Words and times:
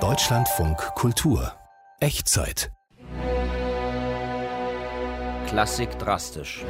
Deutschlandfunk 0.00 0.78
Kultur 0.94 1.52
Echtzeit 2.00 2.72
Klassik 5.46 5.98
drastisch. 5.98 6.64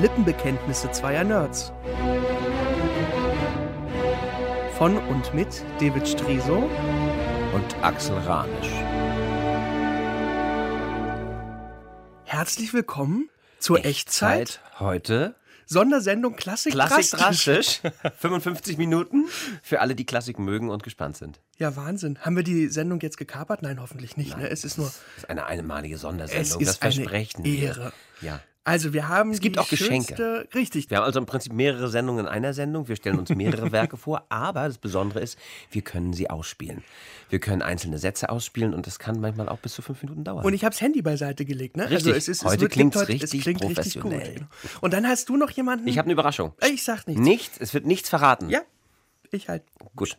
Lippenbekenntnisse 0.00 0.92
zweier 0.92 1.24
Nerds. 1.24 1.72
Von 4.78 4.96
und 4.96 5.34
mit 5.34 5.64
David 5.80 6.06
Striso 6.06 6.70
und 7.52 7.76
Axel 7.82 8.16
Ranisch. 8.16 8.70
Herzlich 12.22 12.72
willkommen 12.72 13.28
zur 13.58 13.84
Echtzeit. 13.84 14.42
Echtzeit 14.42 14.60
heute 14.78 15.34
Sondersendung 15.72 16.34
Klassik, 16.34 16.72
Klassik 16.72 17.16
drastisch. 17.18 17.80
drastisch. 17.80 18.12
55 18.18 18.76
Minuten 18.76 19.26
für 19.62 19.80
alle, 19.80 19.94
die 19.94 20.04
Klassik 20.04 20.40
mögen 20.40 20.68
und 20.68 20.82
gespannt 20.82 21.16
sind. 21.16 21.40
Ja, 21.58 21.76
Wahnsinn. 21.76 22.18
Haben 22.20 22.34
wir 22.34 22.42
die 22.42 22.66
Sendung 22.68 22.98
jetzt 23.00 23.16
gekapert? 23.16 23.62
Nein, 23.62 23.80
hoffentlich 23.80 24.16
nicht. 24.16 24.36
Ne? 24.36 24.50
Es 24.50 24.64
ist 24.64 24.78
nur 24.78 24.86
Das 24.88 24.96
ist 25.18 25.30
eine 25.30 25.46
einmalige 25.46 25.94
es 25.94 26.00
Sondersendung. 26.00 26.60
ist 26.60 26.68
das 26.68 26.76
versprechen 26.78 27.44
eine 27.44 27.52
wir. 27.52 27.68
Ehre. 27.68 27.92
Ja. 28.20 28.40
Also 28.62 28.92
wir 28.92 29.08
haben 29.08 29.30
Es 29.30 29.40
gibt 29.40 29.58
auch 29.58 29.68
Geschenke. 29.68 30.14
schönste- 30.16 30.48
Richtig. 30.54 30.90
Wir 30.90 30.98
haben 30.98 31.04
also 31.04 31.18
im 31.18 31.24
Prinzip 31.26 31.52
mehrere 31.54 31.88
Sendungen 31.88 32.26
in 32.26 32.30
einer 32.30 32.52
Sendung. 32.52 32.88
Wir 32.88 32.96
stellen 32.96 33.18
uns 33.18 33.30
mehrere 33.30 33.72
Werke 33.72 33.96
vor, 33.96 34.26
aber 34.28 34.66
das 34.68 34.76
Besondere 34.76 35.20
ist, 35.20 35.38
wir 35.70 35.80
können 35.82 36.12
sie 36.12 36.28
ausspielen. 36.28 36.84
Wir 37.30 37.38
können 37.38 37.62
einzelne 37.62 37.98
Sätze 37.98 38.28
ausspielen 38.28 38.74
und 38.74 38.86
das 38.86 38.98
kann 38.98 39.18
manchmal 39.18 39.48
auch 39.48 39.58
bis 39.60 39.72
zu 39.72 39.80
fünf 39.82 40.02
Minuten 40.02 40.24
dauern. 40.24 40.44
Und 40.44 40.52
ich 40.52 40.62
habe 40.64 40.72
das 40.74 40.80
Handy 40.82 41.00
beiseite 41.00 41.46
gelegt. 41.46 41.78
Ne? 41.78 41.84
Richtig. 41.84 41.96
Also 41.96 42.10
es 42.10 42.28
ist, 42.28 42.42
es 42.42 42.44
Heute 42.44 42.60
wird- 42.62 42.72
klingt's 42.72 42.96
heute- 42.98 43.08
richtig 43.08 43.38
es 43.40 43.44
klingt 43.44 43.62
richtig 43.62 43.94
gut. 43.94 44.12
professionell. 44.12 44.46
Und 44.82 44.92
dann 44.92 45.06
hast 45.08 45.28
du 45.30 45.36
noch 45.38 45.50
jemanden. 45.50 45.88
ich 45.88 45.96
habe 45.96 46.06
eine 46.06 46.12
Überraschung. 46.12 46.52
Ich 46.70 46.84
sag 46.84 47.06
nichts. 47.06 47.22
Nichts, 47.22 47.56
es 47.58 47.72
wird 47.72 47.86
nichts 47.86 48.10
verraten. 48.10 48.50
Ja, 48.50 48.60
ich 49.30 49.48
halt. 49.48 49.62
Gut. 49.96 50.18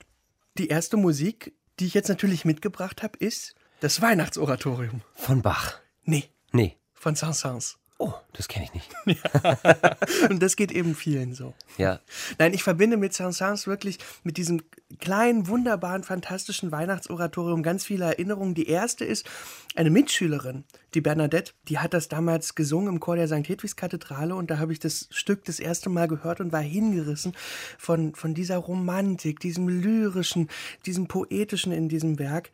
Die 0.58 0.68
erste 0.68 0.98
Musik, 0.98 1.54
die 1.80 1.86
ich 1.86 1.94
jetzt 1.94 2.10
natürlich 2.10 2.44
mitgebracht 2.44 3.04
habe, 3.04 3.18
ist 3.20 3.54
das 3.82 4.02
Weihnachtsoratorium. 4.02 5.02
Von 5.14 5.42
Bach. 5.44 5.76
Nee, 6.06 6.26
Nee. 6.54 6.76
von 6.94 7.16
Saint-Saëns. 7.16 7.76
Oh, 8.04 8.16
das 8.34 8.48
kenne 8.48 8.66
ich 8.66 8.74
nicht. 8.74 8.90
Und 10.32 10.42
das 10.42 10.56
geht 10.56 10.72
eben 10.72 10.96
vielen 10.96 11.36
so. 11.36 11.54
Ja. 11.78 12.00
Nein, 12.40 12.52
ich 12.56 12.64
verbinde 12.64 12.98
mit 12.98 13.14
Saint-Saëns 13.14 13.68
wirklich 13.68 14.00
mit 14.24 14.38
diesem 14.38 14.64
kleinen, 15.00 15.48
wunderbaren, 15.48 16.02
fantastischen 16.04 16.72
Weihnachtsoratorium 16.72 17.62
ganz 17.62 17.86
viele 17.86 18.06
Erinnerungen. 18.06 18.56
Die 18.56 18.68
erste 18.68 19.06
ist 19.06 19.30
eine 19.76 19.92
Mitschülerin, 19.92 20.64
die 20.96 21.02
Bernadette, 21.02 21.54
die 21.68 21.78
hat 21.78 21.94
das 21.94 22.08
damals 22.08 22.56
gesungen 22.56 22.92
im 22.92 23.00
Chor 23.00 23.18
der 23.18 23.28
St. 23.28 23.48
Hedwigs 23.48 23.76
Kathedrale 23.76 24.34
und 24.34 24.50
da 24.50 24.58
habe 24.58 24.74
ich 24.74 24.80
das 24.80 25.08
Stück 25.12 25.46
das 25.46 25.60
erste 25.60 25.92
Mal 25.92 26.08
gehört 26.08 26.40
und 26.40 26.52
war 26.52 26.62
hingerissen 26.62 27.34
von, 27.78 28.16
von 28.16 28.34
dieser 28.34 28.58
Romantik, 28.58 29.40
diesem 29.40 29.68
lyrischen, 29.70 30.50
diesem 30.88 31.08
poetischen 31.08 31.72
in 31.72 31.88
diesem 31.88 32.18
Werk. 32.18 32.50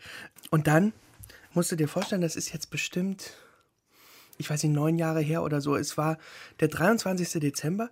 Und 0.51 0.67
dann 0.67 0.91
musst 1.53 1.71
du 1.71 1.77
dir 1.77 1.87
vorstellen, 1.87 2.21
das 2.21 2.35
ist 2.35 2.51
jetzt 2.51 2.69
bestimmt 2.69 3.37
ich 4.37 4.49
weiß 4.49 4.63
nicht, 4.63 4.73
neun 4.73 4.97
Jahre 4.97 5.21
her 5.21 5.43
oder 5.43 5.61
so. 5.61 5.75
Es 5.75 5.97
war 5.97 6.17
der 6.59 6.67
23. 6.67 7.39
Dezember 7.41 7.89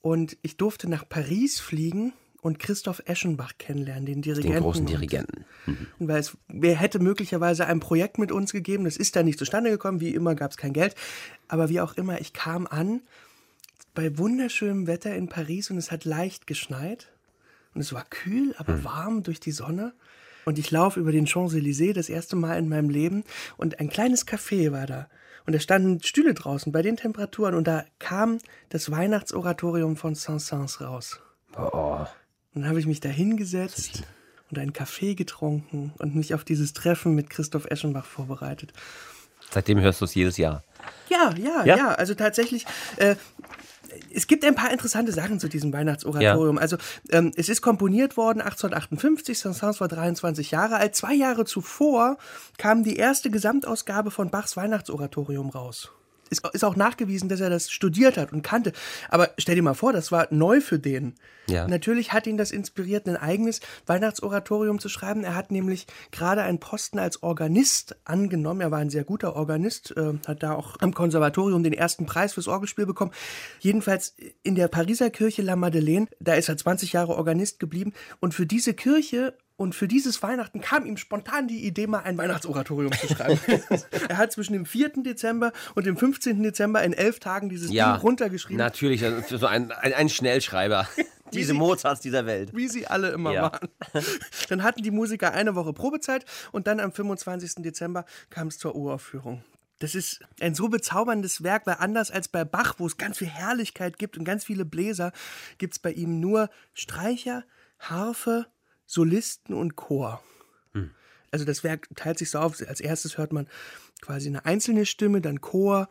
und 0.00 0.36
ich 0.42 0.56
durfte 0.56 0.88
nach 0.88 1.08
Paris 1.08 1.60
fliegen 1.60 2.12
und 2.40 2.58
Christoph 2.58 3.02
Eschenbach 3.04 3.52
kennenlernen, 3.58 4.06
den 4.06 4.22
Dirigenten. 4.22 4.52
Den 4.52 4.62
großen 4.62 4.86
Dirigenten. 4.86 5.44
Und 5.98 6.08
weil 6.08 6.20
es 6.20 6.36
wer 6.48 6.76
hätte 6.76 7.00
möglicherweise 7.00 7.66
ein 7.66 7.80
Projekt 7.80 8.18
mit 8.18 8.30
uns 8.30 8.52
gegeben, 8.52 8.84
das 8.84 8.96
ist 8.96 9.16
da 9.16 9.22
nicht 9.22 9.38
zustande 9.38 9.70
gekommen, 9.70 10.00
wie 10.00 10.14
immer 10.14 10.34
gab 10.34 10.52
es 10.52 10.56
kein 10.56 10.72
Geld. 10.72 10.94
Aber 11.48 11.68
wie 11.68 11.80
auch 11.80 11.96
immer, 11.96 12.20
ich 12.20 12.32
kam 12.32 12.66
an 12.66 13.02
bei 13.94 14.16
wunderschönem 14.16 14.86
Wetter 14.86 15.14
in 15.16 15.28
Paris 15.28 15.70
und 15.70 15.78
es 15.78 15.90
hat 15.90 16.04
leicht 16.04 16.46
geschneit. 16.46 17.08
Und 17.74 17.80
es 17.80 17.92
war 17.92 18.04
kühl, 18.08 18.54
aber 18.56 18.84
warm 18.84 19.22
durch 19.22 19.40
die 19.40 19.52
Sonne. 19.52 19.92
Und 20.44 20.58
ich 20.58 20.70
laufe 20.70 20.98
über 21.00 21.12
den 21.12 21.26
Champs-Élysées 21.26 21.92
das 21.92 22.08
erste 22.08 22.36
Mal 22.36 22.58
in 22.58 22.68
meinem 22.68 22.88
Leben 22.88 23.24
und 23.56 23.80
ein 23.80 23.88
kleines 23.88 24.26
Café 24.26 24.72
war 24.72 24.86
da. 24.86 25.08
Und 25.48 25.54
da 25.54 25.60
standen 25.60 26.02
Stühle 26.02 26.34
draußen 26.34 26.72
bei 26.72 26.82
den 26.82 26.98
Temperaturen 26.98 27.54
und 27.54 27.66
da 27.66 27.86
kam 27.98 28.36
das 28.68 28.90
Weihnachtsoratorium 28.90 29.96
von 29.96 30.12
Saint-Saëns 30.14 30.84
raus. 30.84 31.20
Oh, 31.56 32.04
Und 32.54 32.60
dann 32.60 32.68
habe 32.68 32.78
ich 32.80 32.84
mich 32.84 33.00
da 33.00 33.08
hingesetzt 33.08 34.02
und 34.50 34.58
einen 34.58 34.74
Kaffee 34.74 35.14
getrunken 35.14 35.94
und 36.00 36.14
mich 36.14 36.34
auf 36.34 36.44
dieses 36.44 36.74
Treffen 36.74 37.14
mit 37.14 37.30
Christoph 37.30 37.64
Eschenbach 37.64 38.04
vorbereitet. 38.04 38.74
seitdem 39.50 39.80
hörst 39.80 40.02
du 40.02 40.04
es 40.04 40.14
jedes 40.14 40.36
Jahr. 40.36 40.64
Ja, 41.08 41.32
ja, 41.34 41.64
Ja? 41.64 41.76
ja, 41.78 41.88
also 41.94 42.14
tatsächlich. 42.14 42.66
Äh, 42.98 43.16
es 44.12 44.26
gibt 44.26 44.44
ein 44.44 44.54
paar 44.54 44.70
interessante 44.70 45.12
Sachen 45.12 45.40
zu 45.40 45.48
diesem 45.48 45.72
Weihnachtsoratorium. 45.72 46.58
Also 46.58 46.76
ähm, 47.10 47.32
es 47.36 47.48
ist 47.48 47.62
komponiert 47.62 48.16
worden 48.16 48.40
1858, 48.40 49.38
Saint-Saëns 49.38 49.80
war 49.80 49.88
23 49.88 50.50
Jahre 50.50 50.76
alt. 50.76 50.94
Zwei 50.94 51.14
Jahre 51.14 51.44
zuvor 51.44 52.18
kam 52.56 52.82
die 52.82 52.96
erste 52.96 53.30
Gesamtausgabe 53.30 54.10
von 54.10 54.30
Bachs 54.30 54.56
Weihnachtsoratorium 54.56 55.50
raus. 55.50 55.92
Ist, 56.30 56.46
ist 56.52 56.64
auch 56.64 56.76
nachgewiesen, 56.76 57.28
dass 57.28 57.40
er 57.40 57.50
das 57.50 57.70
studiert 57.70 58.16
hat 58.16 58.32
und 58.32 58.42
kannte. 58.42 58.72
Aber 59.08 59.30
stell 59.38 59.54
dir 59.54 59.62
mal 59.62 59.74
vor, 59.74 59.92
das 59.92 60.12
war 60.12 60.28
neu 60.30 60.60
für 60.60 60.78
den. 60.78 61.14
Ja. 61.48 61.66
Natürlich 61.66 62.12
hat 62.12 62.26
ihn 62.26 62.36
das 62.36 62.50
inspiriert, 62.50 63.08
ein 63.08 63.16
eigenes 63.16 63.60
Weihnachtsoratorium 63.86 64.78
zu 64.78 64.88
schreiben. 64.88 65.24
Er 65.24 65.34
hat 65.34 65.50
nämlich 65.50 65.86
gerade 66.10 66.42
einen 66.42 66.60
Posten 66.60 66.98
als 66.98 67.22
Organist 67.22 67.96
angenommen. 68.04 68.60
Er 68.60 68.70
war 68.70 68.78
ein 68.78 68.90
sehr 68.90 69.04
guter 69.04 69.34
Organist, 69.34 69.96
äh, 69.96 70.14
hat 70.26 70.42
da 70.42 70.52
auch 70.52 70.76
am 70.80 70.92
Konservatorium 70.92 71.62
den 71.62 71.72
ersten 71.72 72.06
Preis 72.06 72.34
fürs 72.34 72.48
Orgelspiel 72.48 72.86
bekommen. 72.86 73.12
Jedenfalls 73.60 74.14
in 74.42 74.54
der 74.54 74.68
Pariser 74.68 75.10
Kirche 75.10 75.42
La 75.42 75.56
Madeleine, 75.56 76.08
da 76.20 76.34
ist 76.34 76.48
er 76.48 76.56
20 76.56 76.92
Jahre 76.92 77.14
Organist 77.14 77.58
geblieben. 77.60 77.92
Und 78.20 78.34
für 78.34 78.46
diese 78.46 78.74
Kirche 78.74 79.34
und 79.58 79.74
für 79.74 79.88
dieses 79.88 80.22
Weihnachten 80.22 80.60
kam 80.60 80.86
ihm 80.86 80.96
spontan 80.96 81.48
die 81.48 81.66
Idee, 81.66 81.86
mal 81.88 81.98
ein 82.04 82.16
Weihnachtsoratorium 82.16 82.92
zu 82.92 83.08
schreiben. 83.08 83.38
er 84.08 84.16
hat 84.16 84.32
zwischen 84.32 84.52
dem 84.54 84.64
4. 84.64 85.02
Dezember 85.02 85.52
und 85.74 85.84
dem 85.84 85.96
15. 85.96 86.40
Dezember 86.42 86.82
in 86.84 86.92
elf 86.92 87.18
Tagen 87.18 87.48
dieses 87.48 87.70
Ja, 87.72 87.94
Ding 87.94 88.02
runtergeschrieben. 88.02 88.56
Natürlich, 88.56 89.04
so 89.28 89.46
ein, 89.46 89.72
ein, 89.72 89.92
ein 89.92 90.08
Schnellschreiber. 90.08 90.88
Diese 91.34 91.52
sie- 91.52 91.58
Mozarts 91.58 92.00
dieser 92.00 92.24
Welt. 92.24 92.54
wie 92.54 92.68
sie 92.68 92.86
alle 92.86 93.10
immer 93.10 93.32
Ja. 93.34 93.42
waren. 93.42 93.68
Dann 94.48 94.62
hatten 94.62 94.82
die 94.82 94.90
Musiker 94.90 95.32
eine 95.32 95.54
Woche 95.56 95.74
Probezeit 95.74 96.24
und 96.52 96.66
dann 96.66 96.80
am 96.80 96.90
25. 96.92 97.56
Dezember 97.56 98.06
kam 98.30 98.48
es 98.48 98.56
zur 98.58 98.74
Uraufführung. 98.74 99.42
Das 99.80 99.94
ist 99.94 100.20
ein 100.40 100.54
so 100.54 100.68
bezauberndes 100.68 101.42
Werk, 101.42 101.66
weil 101.66 101.76
anders 101.80 102.10
als 102.10 102.28
bei 102.28 102.44
Bach, 102.44 102.76
wo 102.78 102.86
es 102.86 102.96
ganz 102.96 103.18
viel 103.18 103.28
Herrlichkeit 103.28 103.98
gibt 103.98 104.16
und 104.16 104.24
ganz 104.24 104.44
viele 104.44 104.64
Bläser, 104.64 105.12
gibt 105.58 105.74
es 105.74 105.78
bei 105.80 105.92
ihm 105.92 106.18
nur 106.18 106.48
Streicher, 106.74 107.44
Harfe, 107.78 108.46
Solisten 108.88 109.54
und 109.54 109.76
Chor. 109.76 110.22
Also 111.30 111.44
das 111.44 111.64
Werk 111.64 111.88
teilt 111.94 112.18
sich 112.18 112.30
so 112.30 112.38
auf. 112.38 112.60
Als 112.66 112.80
erstes 112.80 113.18
hört 113.18 113.32
man 113.32 113.48
quasi 114.00 114.28
eine 114.28 114.44
einzelne 114.44 114.86
Stimme, 114.86 115.20
dann 115.20 115.40
Chor 115.40 115.88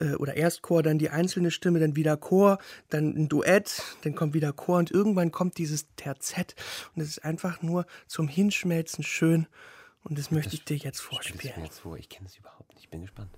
äh, 0.00 0.14
oder 0.14 0.36
erst 0.36 0.62
Chor, 0.62 0.82
dann 0.82 0.98
die 0.98 1.10
einzelne 1.10 1.50
Stimme, 1.50 1.78
dann 1.78 1.94
wieder 1.94 2.16
Chor, 2.16 2.58
dann 2.88 3.14
ein 3.14 3.28
Duett, 3.28 3.82
dann 4.02 4.14
kommt 4.14 4.34
wieder 4.34 4.52
Chor 4.52 4.78
und 4.78 4.90
irgendwann 4.90 5.30
kommt 5.30 5.58
dieses 5.58 5.86
Terzett 5.96 6.54
und 6.94 7.02
es 7.02 7.08
ist 7.08 7.24
einfach 7.24 7.62
nur 7.62 7.86
zum 8.06 8.28
Hinschmelzen 8.28 9.04
schön 9.04 9.46
und 10.02 10.18
das 10.18 10.30
möchte 10.30 10.54
ich 10.54 10.64
dir 10.64 10.76
jetzt 10.76 11.00
vorspielen. 11.00 11.62
jetzt 11.62 11.80
vor? 11.80 11.98
Ich 11.98 12.08
kenne 12.08 12.26
es 12.26 12.36
überhaupt 12.36 12.72
nicht. 12.72 12.84
Ich 12.84 12.90
bin 12.90 13.02
gespannt. 13.02 13.30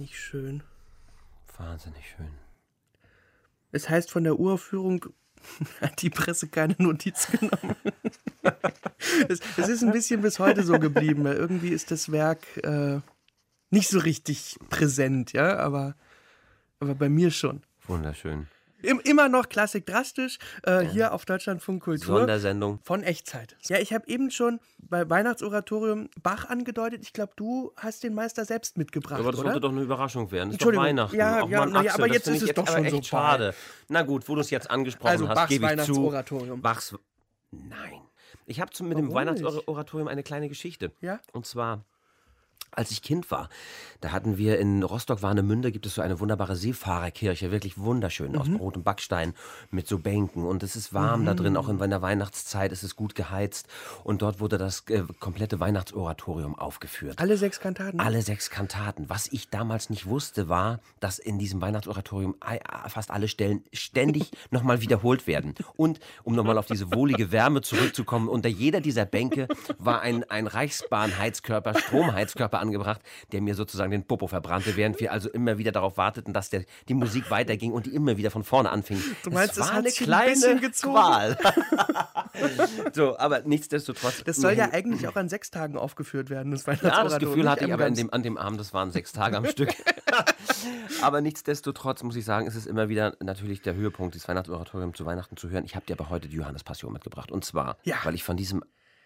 Nicht 0.00 0.18
schön? 0.18 0.62
Wahnsinnig 1.58 2.08
schön. 2.16 2.30
Es 3.70 3.88
heißt 3.88 4.10
von 4.10 4.24
der 4.24 4.40
Uraufführung 4.40 5.06
hat 5.80 6.02
die 6.02 6.10
Presse 6.10 6.48
keine 6.48 6.74
Notiz 6.78 7.28
genommen. 7.28 7.76
Es, 9.28 9.40
es 9.56 9.68
ist 9.68 9.82
ein 9.82 9.92
bisschen 9.92 10.20
bis 10.20 10.38
heute 10.38 10.62
so 10.62 10.78
geblieben. 10.78 11.24
Irgendwie 11.26 11.70
ist 11.70 11.90
das 11.90 12.12
Werk 12.12 12.44
äh, 12.62 13.00
nicht 13.70 13.88
so 13.88 13.98
richtig 13.98 14.58
präsent, 14.68 15.32
ja, 15.32 15.56
aber, 15.56 15.94
aber 16.80 16.94
bei 16.94 17.08
mir 17.08 17.30
schon. 17.30 17.62
Wunderschön. 17.86 18.46
Im, 18.82 19.00
immer 19.00 19.28
noch 19.28 19.48
Klassik 19.48 19.86
drastisch, 19.86 20.38
äh, 20.62 20.80
hier 20.80 21.12
auf 21.12 21.24
Deutschlandfunk 21.24 21.82
Kultur. 21.82 22.18
Sondersendung. 22.18 22.78
Von 22.82 23.02
Echtzeit. 23.02 23.56
Ja, 23.68 23.78
ich 23.78 23.92
habe 23.92 24.06
eben 24.08 24.30
schon 24.30 24.60
bei 24.78 25.08
Weihnachtsoratorium 25.08 26.08
Bach 26.22 26.48
angedeutet. 26.48 27.02
Ich 27.02 27.12
glaube, 27.12 27.32
du 27.36 27.72
hast 27.76 28.02
den 28.02 28.14
Meister 28.14 28.44
selbst 28.44 28.78
mitgebracht, 28.78 29.20
Aber 29.20 29.30
das 29.30 29.40
oder? 29.40 29.50
sollte 29.50 29.60
doch 29.60 29.70
eine 29.72 29.82
Überraschung 29.82 30.30
werden. 30.32 30.50
Das 30.50 30.60
ist 30.60 30.64
doch. 30.64 30.80
Weihnachten. 30.80 31.16
Ja, 31.16 31.46
ja, 31.46 31.58
Mann, 31.60 31.72
na 31.72 31.82
ja, 31.82 31.94
aber 31.94 32.06
jetzt 32.08 32.28
ist 32.28 32.42
es 32.42 32.54
doch 32.54 32.66
schon 32.66 32.84
echt 32.84 32.94
so 32.94 33.02
schade. 33.02 33.54
Na 33.88 34.02
gut, 34.02 34.28
wo 34.28 34.34
du 34.34 34.40
es 34.40 34.50
jetzt 34.50 34.70
angesprochen 34.70 35.10
Also 35.10 35.28
hast, 35.28 35.34
Bachs 35.34 35.48
gebe 35.48 35.64
ich 35.64 35.70
zu. 35.70 35.76
Weihnachtsoratorium. 35.78 36.60
Bachs. 36.62 36.94
Nein. 37.50 38.00
Ich 38.46 38.60
habe 38.60 38.70
mit 38.82 38.98
dem 38.98 39.12
Warum 39.12 39.32
nicht? 39.32 39.44
Weihnachtsoratorium 39.44 40.08
eine 40.08 40.22
kleine 40.22 40.48
Geschichte. 40.48 40.92
Ja? 41.00 41.20
Und 41.32 41.46
zwar. 41.46 41.84
Als 42.72 42.90
ich 42.90 43.02
Kind 43.02 43.30
war, 43.30 43.48
da 44.00 44.12
hatten 44.12 44.38
wir 44.38 44.58
in 44.58 44.82
Rostock-Warnemünde 44.82 45.72
gibt 45.72 45.86
es 45.86 45.94
so 45.96 46.02
eine 46.02 46.20
wunderbare 46.20 46.56
Seefahrerkirche, 46.56 47.50
wirklich 47.50 47.76
wunderschön, 47.78 48.36
aus 48.36 48.48
Brot 48.48 48.76
und 48.76 48.84
Backstein 48.84 49.34
mit 49.70 49.86
so 49.88 49.98
Bänken 49.98 50.44
und 50.46 50.62
es 50.62 50.76
ist 50.76 50.94
warm 50.94 51.24
da 51.26 51.34
drin, 51.34 51.56
auch 51.56 51.68
in 51.68 51.78
der 51.78 52.00
Weihnachtszeit, 52.02 52.72
es 52.72 52.82
ist 52.84 52.96
gut 52.96 53.14
geheizt 53.14 53.66
und 54.04 54.22
dort 54.22 54.40
wurde 54.40 54.56
das 54.56 54.84
äh, 54.88 55.02
komplette 55.18 55.60
Weihnachtsoratorium 55.60 56.54
aufgeführt. 56.58 57.18
Alle 57.18 57.36
sechs 57.36 57.60
Kantaten. 57.60 58.00
Alle 58.00 58.22
sechs 58.22 58.50
Kantaten. 58.50 59.08
Was 59.10 59.26
ich 59.32 59.48
damals 59.50 59.90
nicht 59.90 60.06
wusste, 60.06 60.48
war, 60.48 60.80
dass 61.00 61.18
in 61.18 61.38
diesem 61.38 61.60
Weihnachtsoratorium 61.60 62.36
ei- 62.40 62.60
fast 62.88 63.10
alle 63.10 63.28
Stellen 63.28 63.64
ständig 63.72 64.30
nochmal 64.50 64.80
wiederholt 64.80 65.26
werden. 65.26 65.54
Und 65.76 66.00
um 66.22 66.34
nochmal 66.34 66.56
auf 66.58 66.66
diese 66.66 66.94
wohlige 66.94 67.32
Wärme 67.32 67.60
zurückzukommen, 67.62 68.28
unter 68.28 68.48
jeder 68.48 68.80
dieser 68.80 69.04
Bänke 69.04 69.48
war 69.78 70.00
ein, 70.02 70.24
ein 70.30 70.46
Reichsbahnheizkörper, 70.46 71.78
Stromheizkörper 71.78 72.59
angebracht, 72.60 73.00
der 73.32 73.40
mir 73.40 73.54
sozusagen 73.54 73.90
den 73.90 74.04
Popo 74.04 74.26
verbrannte, 74.26 74.76
während 74.76 75.00
wir 75.00 75.12
also 75.12 75.28
immer 75.28 75.58
wieder 75.58 75.72
darauf 75.72 75.96
warteten, 75.96 76.32
dass 76.32 76.50
der, 76.50 76.64
die 76.88 76.94
Musik 76.94 77.30
weiterging 77.30 77.72
und 77.72 77.86
die 77.86 77.94
immer 77.94 78.16
wieder 78.16 78.30
von 78.30 78.44
vorne 78.44 78.70
anfing. 78.70 79.02
Du 79.24 79.30
meinst, 79.30 79.54
es 79.54 79.60
war 79.60 79.72
hat 79.72 79.78
eine 79.78 79.88
ein 79.88 79.94
kleine 79.94 80.60
gezogen? 80.60 80.94
Qual. 80.94 81.38
so, 82.92 83.18
aber 83.18 83.42
nichtsdestotrotz. 83.42 84.22
Das 84.24 84.36
soll 84.36 84.52
ja 84.52 84.70
eigentlich 84.72 85.06
auch 85.08 85.16
an 85.16 85.28
sechs 85.28 85.50
Tagen 85.50 85.76
aufgeführt 85.76 86.30
werden, 86.30 86.52
das 86.52 86.66
Weihnachtsoratorium. 86.66 87.10
Ja, 87.10 87.18
das 87.18 87.18
Gefühl 87.18 87.50
hatte 87.50 87.64
ich 87.66 87.72
aber 87.72 87.90
dem, 87.90 88.12
an 88.12 88.22
dem 88.22 88.38
Abend, 88.38 88.60
das 88.60 88.72
waren 88.72 88.90
sechs 88.90 89.12
Tage 89.12 89.36
am 89.36 89.46
Stück. 89.46 89.70
aber 91.02 91.20
nichtsdestotrotz 91.20 92.02
muss 92.02 92.16
ich 92.16 92.24
sagen, 92.24 92.46
es 92.46 92.54
ist 92.54 92.66
immer 92.66 92.88
wieder 92.88 93.16
natürlich 93.20 93.62
der 93.62 93.74
Höhepunkt, 93.74 94.14
dieses 94.14 94.28
Weihnachtsoratorium 94.28 94.94
zu 94.94 95.06
Weihnachten 95.06 95.36
zu 95.36 95.50
hören. 95.50 95.64
Ich 95.64 95.74
habe 95.74 95.86
dir 95.86 95.98
aber 95.98 96.10
heute 96.10 96.28
die 96.28 96.36
Johannes 96.36 96.64
Passion 96.64 96.92
mitgebracht. 96.92 97.30
Und 97.30 97.44
zwar, 97.44 97.78
Ja. 97.84 97.96
weil 98.04 98.14
ich 98.14 98.24
von 98.24 98.36
diesem 98.36 98.64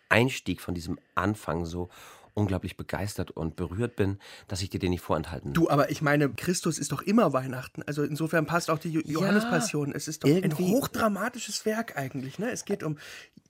Einstieg, 0.08 0.60
von 0.60 0.74
diesem 0.74 0.98
Anfang 1.14 1.64
so 1.64 1.88
unglaublich 2.34 2.76
begeistert 2.76 3.30
und 3.30 3.56
berührt 3.56 3.96
bin, 3.96 4.18
dass 4.48 4.60
ich 4.60 4.70
dir 4.70 4.80
den 4.80 4.90
nicht 4.90 5.00
vorenthalten 5.02 5.52
Du, 5.52 5.70
aber 5.70 5.90
ich 5.90 6.02
meine, 6.02 6.28
Christus 6.30 6.78
ist 6.78 6.92
doch 6.92 7.02
immer 7.02 7.32
Weihnachten. 7.32 7.82
Also 7.84 8.02
insofern 8.02 8.46
passt 8.46 8.70
auch 8.70 8.78
die 8.78 8.90
Jo- 8.90 9.02
Johannespassion. 9.04 9.92
Es 9.92 10.08
ist 10.08 10.24
doch 10.24 10.28
ein 10.28 10.58
hochdramatisches 10.58 11.64
Werk 11.64 11.96
eigentlich. 11.96 12.38
Ne? 12.38 12.50
Es 12.50 12.64
geht 12.64 12.82
um 12.82 12.98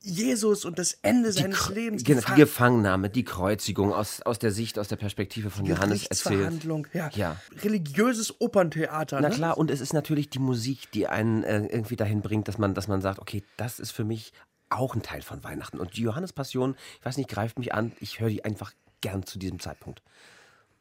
Jesus 0.00 0.67
und 0.67 0.79
das 0.79 0.99
Ende 1.03 1.33
seines 1.33 1.69
Lebens. 1.71 2.05
genau, 2.05 2.21
die 2.29 2.35
Gefangennahme, 2.35 3.09
die 3.09 3.25
Kreuzigung 3.25 3.93
aus, 3.93 4.21
aus 4.21 4.38
der 4.38 4.53
Sicht, 4.53 4.79
aus 4.79 4.88
der 4.88 4.97
Perspektive 4.97 5.50
von 5.50 5.64
Johannes 5.64 6.07
erzählt. 6.07 6.64
Ja. 6.93 7.11
Ja. 7.14 7.37
Religiöses 7.62 8.41
Operntheater. 8.41 9.21
Na 9.21 9.31
ne? 9.31 9.35
klar, 9.35 9.57
und 9.57 9.71
es 9.71 9.81
ist 9.81 9.95
natürlich 9.95 10.29
die 10.29 10.38
Musik, 10.38 10.91
die 10.93 11.07
einen 11.07 11.43
äh, 11.43 11.67
irgendwie 11.67 11.97
dahin 11.97 12.21
bringt, 12.21 12.49
dass 12.49 12.59
man, 12.59 12.75
dass 12.75 12.87
man 12.87 13.00
sagt, 13.00 13.19
okay, 13.19 13.43
das 13.57 13.81
ist 13.81 13.93
für 13.93 14.05
mich 14.05 14.33
auch 14.75 14.95
ein 14.95 15.02
Teil 15.02 15.23
von 15.23 15.43
Weihnachten. 15.45 15.78
Und 15.78 15.97
die 15.97 16.02
Johannespassion, 16.02 16.76
ich 16.99 17.07
weiß 17.07 17.16
nicht, 17.16 17.28
greift 17.28 17.59
mich 17.59 17.75
an, 17.75 17.93
ich 18.00 18.21
höre 18.21 18.28
die 18.28 18.45
einfach 18.45 18.73
gern 19.00 19.25
zu 19.25 19.38
diesem 19.38 19.61
Zeitpunkt. 19.61 20.02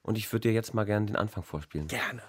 Und 0.02 0.18
ich 0.18 0.32
würde 0.32 0.50
dir 0.50 0.54
jetzt 0.54 0.74
mal 0.74 0.86
gern 0.86 1.08
den 1.08 1.16
Anfang 1.16 1.44
vorspielen. 1.44 1.88
Gerne. 1.88 2.22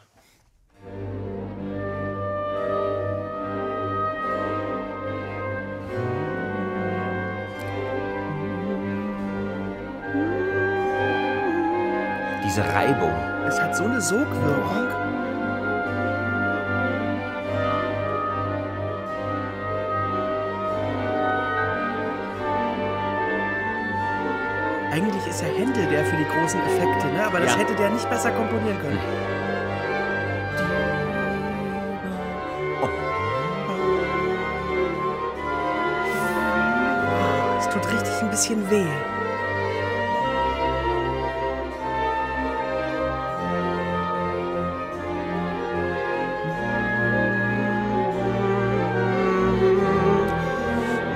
Diese 12.45 12.63
Reibung. 12.63 13.13
Es 13.49 13.61
hat 13.61 13.77
so 13.77 13.85
eine 13.85 14.01
Sogwirkung. 14.01 15.04
Eigentlich 25.05 25.27
ist 25.27 25.43
ja 25.43 25.49
Händel 25.49 25.87
der 25.89 26.03
für 26.07 26.17
die 26.17 26.25
großen 26.25 26.59
Effekte, 26.61 27.09
ne? 27.09 27.27
aber 27.27 27.39
das 27.39 27.53
Ja. 27.53 27.59
hätte 27.59 27.75
der 27.75 27.91
nicht 27.91 28.09
besser 28.09 28.31
komponieren 28.31 28.81
können. 28.81 28.99
Es 37.59 37.69
tut 37.69 37.87
richtig 37.93 38.23
ein 38.23 38.31
bisschen 38.31 38.71
weh. 38.71 38.87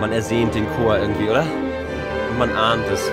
Man 0.00 0.12
ersehnt 0.12 0.54
den 0.54 0.66
Chor 0.76 0.99
irgendwie, 0.99 1.28
oder? 1.28 1.45
Und 2.30 2.38
man 2.38 2.50
ahnt 2.54 2.87
es. 2.92 3.11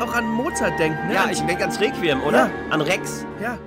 Auch 0.00 0.14
an 0.14 0.26
Mozart 0.26 0.78
denken. 0.78 1.08
Ne? 1.08 1.14
Ja, 1.14 1.26
ich 1.30 1.40
denke 1.42 1.62
ans 1.62 1.80
Requiem, 1.80 2.22
oder? 2.22 2.38
Ja. 2.38 2.50
An 2.70 2.80
Rex. 2.80 3.26
Ja. 3.42 3.58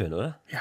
Wunderschön, 0.00 0.12
oder? 0.12 0.40
Ja. 0.50 0.60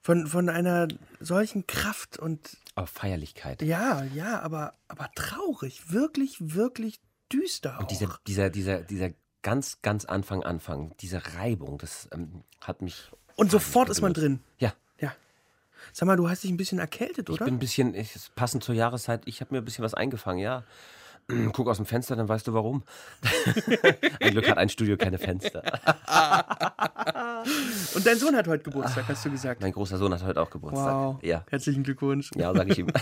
Von, 0.00 0.26
von 0.26 0.48
einer 0.48 0.88
solchen 1.20 1.66
Kraft 1.66 2.18
und 2.18 2.56
Auf 2.74 2.90
Feierlichkeit. 2.90 3.62
ja, 3.62 4.02
ja, 4.14 4.40
aber, 4.40 4.74
aber 4.88 5.10
traurig. 5.14 5.92
Wirklich, 5.92 6.36
wirklich 6.40 7.00
düster. 7.32 7.78
Und 7.78 7.84
auch. 7.84 7.88
dieser, 7.88 8.18
dieser, 8.26 8.50
dieser, 8.50 8.80
dieser 8.80 9.10
ganz, 9.42 9.80
ganz 9.82 10.04
Anfang, 10.04 10.42
Anfang, 10.42 10.94
diese 11.00 11.22
Reibung, 11.36 11.78
das 11.78 12.08
ähm, 12.12 12.42
hat 12.60 12.82
mich. 12.82 13.10
und 13.36 13.50
sofort 13.50 13.90
ist 13.90 14.00
man 14.00 14.12
drin. 14.12 14.40
Ja, 14.58 14.72
Ja. 14.98 15.14
Sag 15.92 16.06
mal, 16.06 16.16
du 16.16 16.28
hast 16.28 16.42
dich 16.42 16.50
ein 16.50 16.56
bisschen 16.56 16.78
erkältet, 16.78 17.28
ich 17.28 17.34
oder? 17.34 17.44
bin 17.44 17.54
ein 17.54 17.58
bisschen, 17.60 17.94
ich, 17.94 18.12
passend 18.34 18.64
zur 18.64 18.74
Jahreszeit, 18.74 19.22
ich 19.26 19.40
habe 19.40 19.54
mir 19.54 19.58
ein 19.60 19.64
bisschen 19.64 19.84
was 19.84 19.94
eingefangen, 19.94 20.38
ja. 20.38 20.64
Guck 21.52 21.68
aus 21.68 21.76
dem 21.78 21.86
Fenster, 21.86 22.16
dann 22.16 22.28
weißt 22.28 22.46
du 22.46 22.54
warum. 22.54 22.82
ein 24.20 24.30
Glück 24.32 24.48
hat 24.48 24.58
ein 24.58 24.68
Studio 24.68 24.96
keine 24.96 25.18
Fenster. 25.18 25.62
und 27.94 28.06
dein 28.06 28.18
Sohn 28.18 28.36
hat 28.36 28.48
heute 28.48 28.64
Geburtstag, 28.64 29.04
hast 29.08 29.24
du 29.24 29.30
gesagt. 29.30 29.60
Mein 29.60 29.72
großer 29.72 29.98
Sohn 29.98 30.12
hat 30.12 30.22
heute 30.24 30.40
auch 30.40 30.50
Geburtstag. 30.50 30.94
Wow. 30.94 31.22
Ja, 31.22 31.44
Herzlichen 31.50 31.82
Glückwunsch. 31.82 32.30
ja, 32.36 32.54
sage 32.54 32.72
ich 32.72 32.78
ihm. 32.78 32.88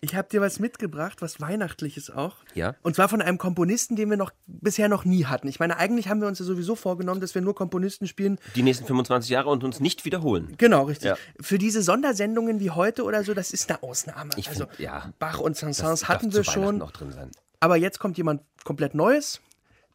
Ich 0.00 0.14
habe 0.14 0.28
dir 0.28 0.40
was 0.40 0.60
mitgebracht, 0.60 1.22
was 1.22 1.40
Weihnachtliches 1.40 2.10
auch. 2.10 2.36
Ja. 2.54 2.76
Und 2.82 2.94
zwar 2.94 3.08
von 3.08 3.20
einem 3.20 3.36
Komponisten, 3.36 3.96
den 3.96 4.10
wir 4.10 4.16
noch 4.16 4.30
bisher 4.46 4.88
noch 4.88 5.04
nie 5.04 5.24
hatten. 5.24 5.48
Ich 5.48 5.58
meine, 5.58 5.76
eigentlich 5.76 6.08
haben 6.08 6.20
wir 6.20 6.28
uns 6.28 6.38
ja 6.38 6.44
sowieso 6.44 6.76
vorgenommen, 6.76 7.20
dass 7.20 7.34
wir 7.34 7.42
nur 7.42 7.56
Komponisten 7.56 8.06
spielen. 8.06 8.38
Die 8.54 8.62
nächsten 8.62 8.86
25 8.86 9.28
Jahre 9.28 9.48
und 9.48 9.64
uns 9.64 9.80
nicht 9.80 10.04
wiederholen. 10.04 10.54
Genau, 10.56 10.84
richtig. 10.84 11.08
Ja. 11.08 11.16
Für 11.40 11.58
diese 11.58 11.82
Sondersendungen 11.82 12.60
wie 12.60 12.70
heute 12.70 13.02
oder 13.02 13.24
so, 13.24 13.34
das 13.34 13.50
ist 13.50 13.68
eine 13.70 13.82
Ausnahme. 13.82 14.30
Ich 14.36 14.48
also 14.48 14.66
find, 14.66 14.78
ja. 14.78 15.12
Bach 15.18 15.40
und 15.40 15.56
Saint-Saëns 15.56 16.06
hatten 16.06 16.32
wir 16.32 16.44
schon. 16.44 16.78
noch 16.78 16.92
drin 16.92 17.10
sein. 17.10 17.32
Aber 17.58 17.76
jetzt 17.76 17.98
kommt 17.98 18.16
jemand 18.18 18.42
komplett 18.62 18.94
Neues. 18.94 19.40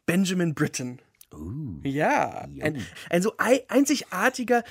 Benjamin 0.04 0.54
Britten. 0.54 0.98
Uh, 1.36 1.80
Ja, 1.82 2.46
ein, 2.60 2.84
ein 3.10 3.22
so 3.22 3.34
ei- 3.38 3.64
einzigartiger 3.68 4.62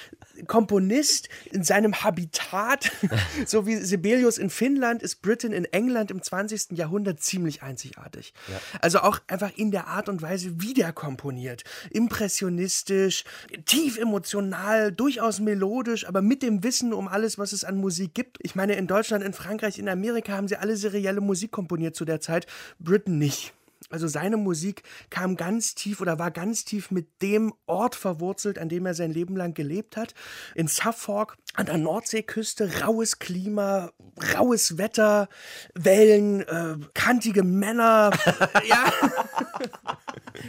Komponist 0.48 1.30
in 1.52 1.64
seinem 1.64 2.04
Habitat, 2.04 2.92
so 3.46 3.68
wie 3.68 3.76
Sibelius 3.78 4.38
in 4.38 4.50
Finnland, 4.50 5.04
ist 5.04 5.22
Britten 5.22 5.54
in 5.54 5.66
England 5.66 6.10
im 6.12 6.22
20. 6.24 6.72
Jahrhundert 6.78 7.22
ziemlich 7.22 7.62
einzigartig. 7.62 8.34
Also 8.82 9.00
auch 9.00 9.20
einfach 9.28 9.52
in 9.56 9.72
der 9.72 9.88
Art 9.88 10.10
und 10.10 10.22
Weise, 10.22 10.60
wie 10.62 10.74
der 10.74 10.92
komponiert. 10.94 11.64
Impressionistisch, 11.92 13.24
tief 13.66 13.98
emotional, 13.98 14.92
durchaus 14.92 15.40
melodisch, 15.40 16.08
aber 16.08 16.22
mit 16.22 16.42
dem 16.42 16.64
Wissen 16.64 16.94
um 16.94 17.08
alles, 17.08 17.38
was 17.38 17.52
es 17.52 17.64
an 17.64 17.78
Musik 17.78 18.14
gibt. 18.16 18.38
Ich 18.42 18.56
meine, 18.56 18.74
in 18.76 18.88
Deutschland, 18.88 19.24
in 19.24 19.34
Frankreich, 19.34 19.78
in 19.78 19.88
Amerika 19.90 20.34
haben 20.34 20.48
sie 20.48 20.56
alle 20.58 20.76
serielle 20.78 21.22
Musik 21.22 21.52
komponiert 21.52 21.96
zu 21.96 22.06
der 22.06 22.22
Zeit, 22.22 22.48
Britten 22.80 23.18
nicht. 23.18 23.54
Also 23.90 24.08
seine 24.08 24.38
Musik 24.38 24.84
kam 25.10 25.36
ganz 25.36 25.76
tief 25.76 26.02
oder 26.02 26.20
war 26.20 26.32
ganz 26.32 26.66
tief 26.66 26.92
mit 26.92 27.22
dem 27.22 27.54
Ort 27.66 27.96
verwurzelt, 27.96 28.60
an 28.60 28.70
dem 28.70 28.86
er 28.86 28.94
sein 28.94 29.12
Leben 29.12 29.36
lang 29.36 29.54
gelebt 29.54 29.98
hat. 29.98 30.14
In 30.56 30.68
Suffolk, 30.68 31.38
an 31.56 31.66
der 31.66 31.78
Nordseeküste, 31.78 32.82
raues 32.82 33.20
Klima, 33.20 33.92
raues 34.36 34.78
Wetter, 34.78 35.30
Wellen, 35.76 36.42
äh, 36.42 36.78
kantige 36.94 37.44
Männer. 37.44 38.12
ja, 38.68 38.92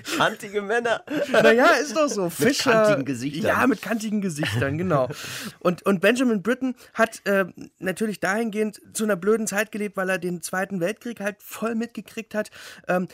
kantige 0.16 0.62
Männer. 0.62 1.04
naja, 1.30 1.66
ist 1.80 1.96
doch 1.96 2.08
so. 2.08 2.30
Fischer. 2.30 2.72
kantigen 2.72 3.04
Gesichtern. 3.04 3.46
Ja, 3.46 3.66
mit 3.66 3.82
kantigen 3.82 4.20
Gesichtern, 4.20 4.78
genau. 4.78 5.08
Und, 5.60 5.82
und 5.86 6.00
Benjamin 6.00 6.42
Britten 6.42 6.74
hat 6.92 7.22
äh, 7.24 7.46
natürlich 7.78 8.20
dahingehend 8.20 8.80
zu 8.92 9.04
einer 9.04 9.16
blöden 9.16 9.46
Zeit 9.46 9.72
gelebt, 9.72 9.96
weil 9.96 10.10
er 10.10 10.18
den 10.18 10.42
Zweiten 10.42 10.80
Weltkrieg 10.80 11.20
halt 11.20 11.42
voll 11.42 11.74
mitgekriegt 11.74 12.34
hat. 12.34 12.50
Ähm, 12.88 13.08